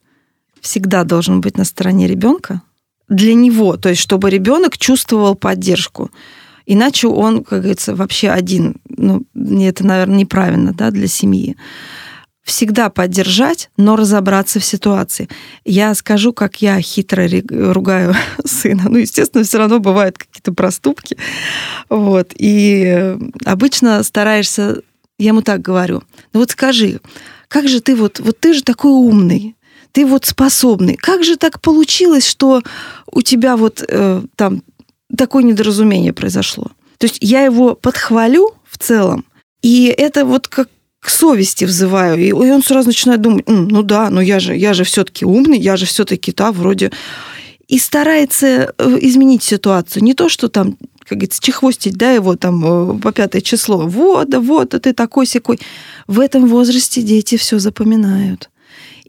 всегда 0.60 1.04
должен 1.04 1.40
быть 1.40 1.56
на 1.56 1.64
стороне 1.64 2.08
ребенка 2.08 2.62
для 3.08 3.34
него, 3.34 3.76
то 3.76 3.88
есть 3.88 4.00
чтобы 4.00 4.30
ребенок 4.30 4.78
чувствовал 4.78 5.36
поддержку. 5.36 6.10
Иначе 6.66 7.06
он, 7.06 7.44
как 7.44 7.60
говорится, 7.60 7.94
вообще 7.94 8.30
один. 8.30 8.76
Ну, 8.96 9.24
это, 9.34 9.84
наверное, 9.84 10.18
неправильно 10.18 10.72
да, 10.72 10.90
для 10.90 11.06
семьи. 11.06 11.56
Всегда 12.42 12.90
поддержать, 12.90 13.70
но 13.76 13.96
разобраться 13.96 14.60
в 14.60 14.64
ситуации. 14.64 15.28
Я 15.64 15.94
скажу, 15.94 16.32
как 16.32 16.62
я 16.62 16.80
хитро 16.80 17.28
ругаю 17.50 18.14
сына. 18.44 18.84
Ну, 18.88 18.98
естественно, 18.98 19.42
все 19.42 19.58
равно 19.58 19.80
бывают 19.80 20.16
какие-то 20.16 20.52
проступки. 20.52 21.16
Вот. 21.88 22.32
И 22.36 23.16
обычно 23.44 24.02
стараешься, 24.04 24.82
я 25.18 25.28
ему 25.28 25.42
так 25.42 25.60
говорю, 25.60 26.02
ну 26.32 26.40
вот 26.40 26.50
скажи, 26.52 27.00
как 27.48 27.68
же 27.68 27.80
ты 27.80 27.96
вот, 27.96 28.20
вот 28.20 28.38
ты 28.38 28.54
же 28.54 28.62
такой 28.62 28.92
умный, 28.92 29.56
ты 29.92 30.04
вот 30.04 30.24
способный. 30.26 30.96
Как 30.96 31.24
же 31.24 31.36
так 31.36 31.60
получилось, 31.60 32.28
что 32.28 32.62
у 33.10 33.22
тебя 33.22 33.56
вот 33.56 33.82
э, 33.88 34.22
там 34.36 34.62
такое 35.16 35.42
недоразумение 35.42 36.12
произошло. 36.12 36.70
То 36.98 37.06
есть 37.06 37.18
я 37.20 37.42
его 37.42 37.74
подхвалю 37.74 38.54
в 38.68 38.78
целом, 38.78 39.24
и 39.62 39.86
это 39.96 40.24
вот 40.24 40.48
как 40.48 40.68
к 41.06 41.10
совести 41.10 41.64
взываю. 41.64 42.18
И 42.18 42.32
он 42.32 42.62
сразу 42.62 42.88
начинает 42.88 43.20
думать, 43.20 43.44
ну 43.46 43.82
да, 43.82 44.10
но 44.10 44.20
я 44.20 44.40
же, 44.40 44.56
я 44.56 44.74
же 44.74 44.82
все-таки 44.82 45.24
умный, 45.24 45.58
я 45.58 45.76
же 45.76 45.86
все-таки, 45.86 46.32
да, 46.32 46.50
вроде... 46.50 46.90
И 47.68 47.78
старается 47.78 48.74
э, 48.78 48.98
изменить 49.00 49.42
ситуацию. 49.42 50.04
Не 50.04 50.14
то, 50.14 50.28
что 50.28 50.48
там, 50.48 50.76
как 51.00 51.18
говорится, 51.18 51.42
чехвостить, 51.42 51.96
да, 51.96 52.12
его 52.12 52.36
там 52.36 52.64
э, 52.64 52.98
по 53.00 53.10
пятое 53.10 53.40
число. 53.40 53.88
Вот, 53.88 54.30
да, 54.30 54.38
вот, 54.38 54.74
а 54.74 54.78
ты 54.78 54.92
такой 54.92 55.26
секой. 55.26 55.58
В 56.06 56.20
этом 56.20 56.46
возрасте 56.46 57.02
дети 57.02 57.36
все 57.36 57.58
запоминают. 57.58 58.50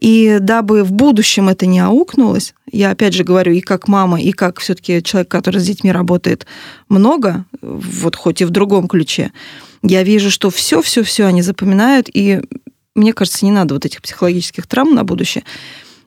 И 0.00 0.38
дабы 0.40 0.84
в 0.84 0.92
будущем 0.92 1.48
это 1.48 1.66
не 1.66 1.80
аукнулось, 1.80 2.54
я 2.70 2.90
опять 2.90 3.14
же 3.14 3.24
говорю, 3.24 3.52
и 3.52 3.60
как 3.60 3.88
мама, 3.88 4.20
и 4.20 4.30
как 4.30 4.60
все-таки 4.60 5.02
человек, 5.02 5.28
который 5.28 5.60
с 5.60 5.66
детьми 5.66 5.90
работает 5.90 6.46
много, 6.88 7.46
вот 7.60 8.14
хоть 8.14 8.40
и 8.40 8.44
в 8.44 8.50
другом 8.50 8.86
ключе, 8.86 9.32
я 9.82 10.04
вижу, 10.04 10.30
что 10.30 10.50
все-все-все 10.50 11.24
они 11.24 11.42
запоминают, 11.42 12.08
и 12.12 12.40
мне 12.94 13.12
кажется, 13.12 13.44
не 13.44 13.52
надо 13.52 13.74
вот 13.74 13.86
этих 13.86 14.02
психологических 14.02 14.66
травм 14.66 14.94
на 14.94 15.04
будущее. 15.04 15.44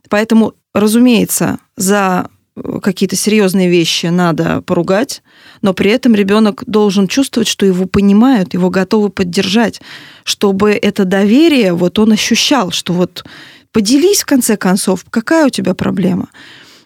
Поэтому, 0.10 0.54
разумеется, 0.74 1.60
за 1.76 2.30
какие-то 2.82 3.16
серьезные 3.16 3.70
вещи 3.70 4.08
надо 4.08 4.62
поругать, 4.62 5.24
но 5.62 5.74
при 5.74 5.92
этом 5.92 6.16
ребенок 6.16 6.64
должен 6.68 7.08
чувствовать, 7.08 7.48
что 7.48 7.66
его 7.66 7.86
понимают, 7.86 8.54
его 8.54 8.70
готовы 8.70 9.10
поддержать, 9.10 9.82
чтобы 10.24 10.72
это 10.72 11.06
доверие 11.06 11.74
вот 11.74 11.98
он 11.98 12.12
ощущал, 12.12 12.72
что 12.72 12.94
вот 12.94 13.24
поделись 13.72 14.22
в 14.22 14.26
конце 14.26 14.58
концов, 14.58 15.06
какая 15.10 15.48
у 15.48 15.50
тебя 15.50 15.74
проблема. 15.74 16.30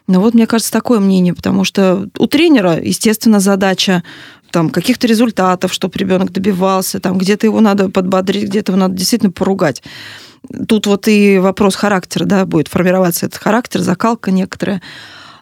Ну 0.06 0.20
вот, 0.20 0.34
мне 0.34 0.46
кажется, 0.46 0.72
такое 0.72 1.00
мнение, 1.00 1.34
потому 1.34 1.64
что 1.64 2.08
у 2.18 2.26
тренера, 2.26 2.78
естественно, 2.80 3.40
задача 3.40 4.04
там, 4.52 4.70
каких-то 4.70 5.06
результатов, 5.06 5.72
чтобы 5.72 5.98
ребенок 5.98 6.30
добивался, 6.32 7.00
там, 7.00 7.18
где-то 7.18 7.46
его 7.46 7.60
надо 7.60 7.90
подбодрить, 7.90 8.48
где-то 8.48 8.72
его 8.72 8.80
надо 8.80 8.94
действительно 8.94 9.32
поругать. 9.32 9.82
Тут 10.68 10.86
вот 10.86 11.08
и 11.08 11.38
вопрос 11.38 11.74
характера, 11.74 12.24
да, 12.24 12.46
будет 12.46 12.68
формироваться 12.68 13.26
этот 13.26 13.40
характер, 13.40 13.80
закалка 13.80 14.30
некоторая. 14.30 14.80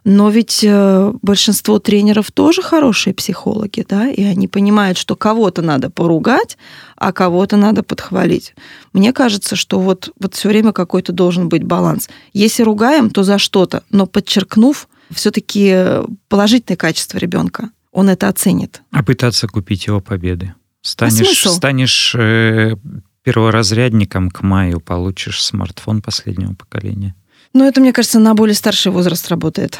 Но 0.04 0.28
ведь 0.28 0.62
э, 0.62 1.12
большинство 1.22 1.78
тренеров 1.78 2.30
тоже 2.30 2.60
хорошие 2.60 3.14
психологи, 3.14 3.86
да, 3.88 4.08
и 4.08 4.22
они 4.22 4.48
понимают, 4.48 4.98
что 4.98 5.16
кого-то 5.16 5.62
надо 5.62 5.88
поругать, 5.88 6.58
а 6.96 7.10
кого-то 7.12 7.56
надо 7.56 7.82
подхвалить. 7.82 8.54
Мне 8.92 9.14
кажется, 9.14 9.56
что 9.56 9.80
вот, 9.80 10.10
вот 10.20 10.34
все 10.34 10.50
время 10.50 10.72
какой-то 10.72 11.12
должен 11.12 11.48
быть 11.48 11.64
баланс. 11.64 12.10
Если 12.34 12.62
ругаем, 12.62 13.08
то 13.08 13.22
за 13.22 13.38
что-то, 13.38 13.82
но 13.90 14.06
подчеркнув 14.06 14.88
все-таки 15.10 16.02
положительное 16.28 16.76
качество 16.76 17.16
ребенка, 17.16 17.70
он 17.90 18.10
это 18.10 18.28
оценит. 18.28 18.82
А 18.90 19.02
пытаться 19.02 19.48
купить 19.48 19.86
его 19.86 20.00
победы? 20.00 20.52
Станешь, 20.82 21.46
а 21.46 21.48
станешь 21.48 22.14
э, 22.14 22.76
перворазрядником 23.22 24.30
к 24.30 24.42
маю, 24.42 24.80
получишь 24.80 25.42
смартфон 25.42 26.02
последнего 26.02 26.52
поколения. 26.52 27.14
Ну, 27.54 27.64
это, 27.64 27.80
мне 27.80 27.92
кажется, 27.92 28.18
на 28.18 28.34
более 28.34 28.54
старший 28.54 28.92
возраст 28.92 29.28
работает. 29.28 29.78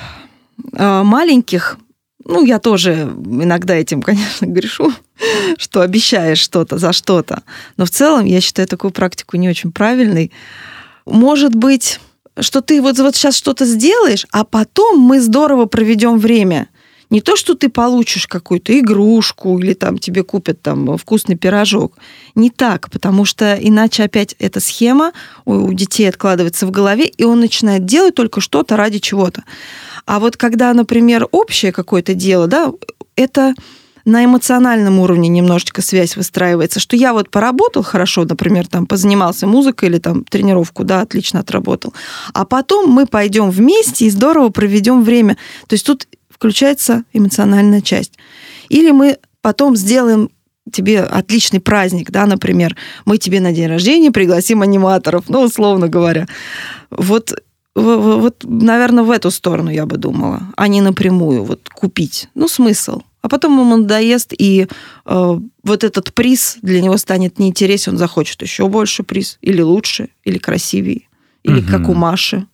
А 0.73 1.03
маленьких, 1.03 1.77
ну, 2.25 2.45
я 2.45 2.61
тоже 2.61 3.13
иногда 3.27 3.75
этим, 3.75 4.01
конечно, 4.03 4.47
грешу, 4.47 4.93
что 5.59 5.81
обещаешь 5.81 6.39
что-то 6.39 6.79
за 6.79 6.93
что-то. 6.93 7.43
Но 7.77 7.85
в 7.85 7.91
целом 7.91 8.25
я 8.25 8.41
считаю 8.41 8.69
такую 8.69 8.93
практику 8.93 9.37
не 9.37 9.49
очень 9.49 9.73
правильной. 9.73 10.31
Может 11.05 11.55
быть, 11.55 12.01
что 12.39 12.61
ты 12.63 12.81
вот, 12.81 12.99
вот 12.99 13.17
сейчас 13.17 13.37
что-то 13.37 13.65
сделаешь, 13.65 14.27
а 14.31 14.45
потом 14.45 15.01
мы 15.01 15.21
здорово 15.21 15.67
проведем 15.67 16.19
время. 16.19 16.69
Не 17.15 17.21
то, 17.21 17.37
что 17.37 17.55
ты 17.55 17.69
получишь 17.69 18.27
какую-то 18.27 18.77
игрушку 18.77 19.61
или 19.61 19.75
там 19.75 19.99
тебе 19.99 20.25
купят 20.25 20.61
там 20.61 20.99
вкусный 20.99 21.37
пирожок. 21.37 21.97
Не 22.35 22.51
так, 22.51 22.91
потому 22.91 23.25
что 23.25 23.55
иначе 23.55 24.03
опять 24.03 24.35
эта 24.41 24.59
схема 24.59 25.13
у 25.45 25.73
детей 25.73 26.09
откладывается 26.09 26.67
в 26.67 26.73
голове, 26.73 27.07
и 27.07 27.23
он 27.23 27.39
начинает 27.39 27.85
делать 27.85 28.17
только 28.17 28.41
что-то 28.41 28.77
ради 28.77 28.99
чего-то. 28.99 29.45
А 30.07 30.19
вот 30.19 30.37
когда, 30.37 30.75
например, 30.75 31.29
общее 31.31 31.71
какое-то 31.71 32.15
дело, 32.15 32.49
да, 32.49 32.73
это 33.15 33.55
на 34.05 34.25
эмоциональном 34.25 34.99
уровне 34.99 35.29
немножечко 35.29 35.83
связь 35.83 36.17
выстраивается, 36.17 36.81
что 36.81 36.97
я 36.97 37.13
вот 37.13 37.31
поработал 37.31 37.85
хорошо, 37.85 38.25
например, 38.25 38.67
там 38.67 38.87
позанимался 38.87 39.47
музыкой 39.47 39.89
или 39.89 39.99
там 39.99 40.25
тренировку, 40.25 40.83
да, 40.83 41.03
отлично 41.03 41.39
отработал, 41.39 41.95
а 42.33 42.45
потом 42.45 42.91
мы 42.91 43.07
пойдем 43.07 43.51
вместе 43.51 44.07
и 44.07 44.11
здорово 44.11 44.49
проведем 44.49 45.05
время. 45.05 45.37
То 45.69 45.75
есть 45.75 45.87
тут 45.87 46.09
включается 46.35 47.05
эмоциональная 47.13 47.81
часть. 47.81 48.15
Или 48.69 48.91
мы 48.91 49.19
потом 49.41 49.77
сделаем 49.77 50.31
тебе 50.73 51.01
отличный 51.01 51.61
праздник, 51.61 52.11
да, 52.11 52.27
например, 52.27 52.77
мы 53.05 53.19
тебе 53.19 53.41
на 53.41 53.53
день 53.53 53.69
рождения 53.69 54.11
пригласим 54.11 54.63
аниматоров, 54.63 55.25
ну, 55.29 55.43
условно 55.43 55.89
говоря. 55.89 56.27
Вот, 56.91 57.35
вот, 57.75 58.45
наверное, 58.45 59.05
в 59.05 59.11
эту 59.11 59.31
сторону 59.31 59.71
я 59.71 59.85
бы 59.85 59.97
думала, 59.97 60.43
а 60.57 60.69
не 60.69 60.81
напрямую 60.81 61.45
вот 61.45 61.69
купить. 61.69 62.29
Ну, 62.35 62.49
смысл. 62.49 63.03
А 63.21 63.29
потом 63.29 63.59
ему 63.59 63.77
надоест, 63.77 64.35
и 64.37 64.67
э, 65.07 65.41
вот 65.63 65.85
этот 65.85 66.13
приз 66.13 66.59
для 66.61 66.83
него 66.83 66.97
станет 66.99 67.39
неинтересен, 67.39 67.93
он 67.93 67.99
захочет 67.99 68.43
еще 68.43 68.69
больше 68.69 69.03
приз, 69.03 69.39
или 69.41 69.63
лучше, 69.63 70.09
или 70.25 70.39
красивее, 70.39 71.09
или 71.43 71.61
угу. 71.61 71.71
как 71.71 71.89
у 71.89 71.95
Маши. 71.95 72.47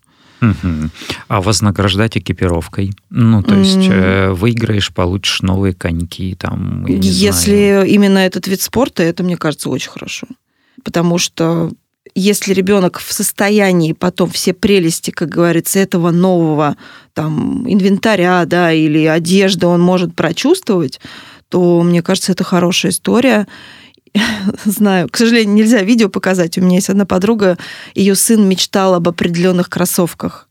А 1.28 1.40
вознаграждать 1.40 2.16
экипировкой? 2.16 2.92
Ну, 3.10 3.42
то 3.42 3.54
есть 3.54 3.78
mm. 3.78 4.32
выиграешь, 4.34 4.92
получишь 4.92 5.42
новые 5.42 5.74
коньки 5.74 6.34
там. 6.34 6.86
Если 6.86 7.72
знаю. 7.72 7.86
именно 7.86 8.18
этот 8.18 8.46
вид 8.46 8.60
спорта, 8.60 9.02
это, 9.02 9.22
мне 9.22 9.36
кажется, 9.36 9.68
очень 9.70 9.90
хорошо. 9.90 10.26
Потому 10.82 11.18
что 11.18 11.70
если 12.14 12.52
ребенок 12.52 12.98
в 12.98 13.12
состоянии 13.12 13.92
потом 13.92 14.30
все 14.30 14.52
прелести, 14.52 15.10
как 15.10 15.28
говорится, 15.28 15.78
этого 15.78 16.10
нового 16.10 16.76
там 17.14 17.70
инвентаря, 17.70 18.44
да, 18.46 18.72
или 18.72 19.04
одежды 19.04 19.66
он 19.66 19.80
может 19.80 20.14
прочувствовать, 20.14 21.00
то, 21.48 21.82
мне 21.82 22.02
кажется, 22.02 22.32
это 22.32 22.44
хорошая 22.44 22.92
история. 22.92 23.46
знаю, 24.64 25.08
к 25.08 25.16
сожалению, 25.16 25.54
нельзя 25.54 25.82
видео 25.82 26.08
показать. 26.08 26.58
У 26.58 26.60
меня 26.60 26.76
есть 26.76 26.90
одна 26.90 27.06
подруга, 27.06 27.58
ее 27.94 28.14
сын 28.14 28.46
мечтал 28.48 28.94
об 28.94 29.08
определенных 29.08 29.68
кроссовках. 29.68 30.48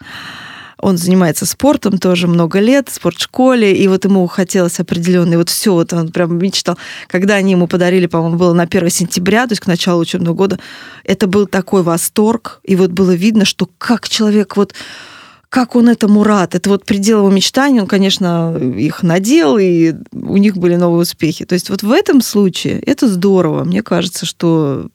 Он 0.81 0.97
занимается 0.97 1.45
спортом 1.45 1.97
тоже 1.97 2.27
много 2.27 2.59
лет, 2.59 2.87
в 2.87 2.93
спортшколе, 2.93 3.75
и 3.75 3.87
вот 3.89 4.05
ему 4.05 4.25
хотелось 4.27 4.79
определенный, 4.79 5.35
вот 5.35 5.49
все, 5.49 5.73
вот 5.73 5.91
он 5.91 6.09
прям 6.09 6.37
мечтал. 6.37 6.77
Когда 7.07 7.35
они 7.35 7.51
ему 7.51 7.67
подарили, 7.67 8.05
по-моему, 8.05 8.37
было 8.37 8.53
на 8.53 8.63
1 8.63 8.89
сентября, 8.89 9.45
то 9.45 9.51
есть 9.51 9.61
к 9.61 9.67
началу 9.67 10.01
учебного 10.01 10.33
года, 10.33 10.57
это 11.03 11.27
был 11.27 11.47
такой 11.47 11.83
восторг, 11.83 12.61
и 12.63 12.77
вот 12.77 12.91
было 12.91 13.11
видно, 13.11 13.43
что 13.43 13.69
как 13.77 14.07
человек 14.07 14.55
вот 14.55 14.73
как 15.49 15.75
он 15.75 15.89
этому 15.89 16.23
рад. 16.23 16.55
Это 16.55 16.69
вот 16.69 16.85
предел 16.85 17.19
его 17.19 17.29
мечтаний. 17.29 17.81
Он, 17.81 17.87
конечно, 17.87 18.55
их 18.57 19.03
надел, 19.03 19.57
и 19.57 19.95
у 20.11 20.37
них 20.37 20.57
были 20.57 20.75
новые 20.75 21.01
успехи. 21.01 21.45
То 21.45 21.53
есть 21.53 21.69
вот 21.69 21.81
в 21.81 21.91
этом 21.91 22.21
случае 22.21 22.79
это 22.79 23.07
здорово. 23.07 23.63
Мне 23.63 23.81
кажется, 23.81 24.25
что 24.25 24.89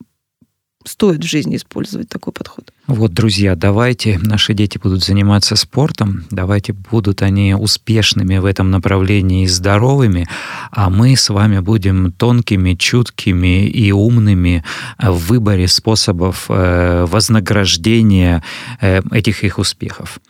стоит 0.85 1.25
в 1.25 1.29
жизни 1.29 1.57
использовать 1.57 2.09
такой 2.09 2.33
подход. 2.33 2.71
Вот, 2.87 3.13
друзья, 3.13 3.57
давайте 3.57 4.19
наши 4.19 4.55
дети 4.55 4.79
будут 4.79 5.03
заниматься 5.03 5.57
спортом, 5.57 6.25
давайте 6.31 6.73
будут 6.73 7.23
они 7.23 7.55
успешными 7.55 8.37
в 8.39 8.45
этом 8.45 8.71
направлении 8.71 9.45
и 9.45 9.49
здоровыми, 9.49 10.29
а 10.71 10.91
мы 10.91 11.17
с 11.17 11.31
вами 11.31 11.61
будем 11.61 12.13
тонкими, 12.13 12.75
чуткими 12.75 13.67
и 13.67 13.91
умными 13.93 14.65
в 14.99 15.29
выборе 15.29 15.67
способов 15.69 16.47
э, 16.49 17.07
вознаграждения 17.07 18.43
э, 18.81 19.01
этих 19.11 19.45
их 19.45 19.59
успехов. 19.59 20.21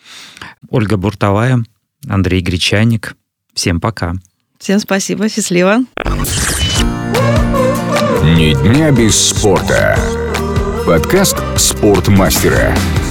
Ольга 0.71 0.97
Буртовая, 0.97 1.64
Андрей 2.09 2.40
Гречаник. 2.40 3.17
Всем 3.55 3.81
пока. 3.81 4.14
Всем 4.59 4.79
спасибо, 4.79 5.29
счастливо. 5.29 5.81
Ни 8.23 8.55
дня 8.62 8.90
без 8.90 9.29
спорта. 9.29 10.23
Подкаст 10.87 11.37
«Спортмастера». 11.57 13.04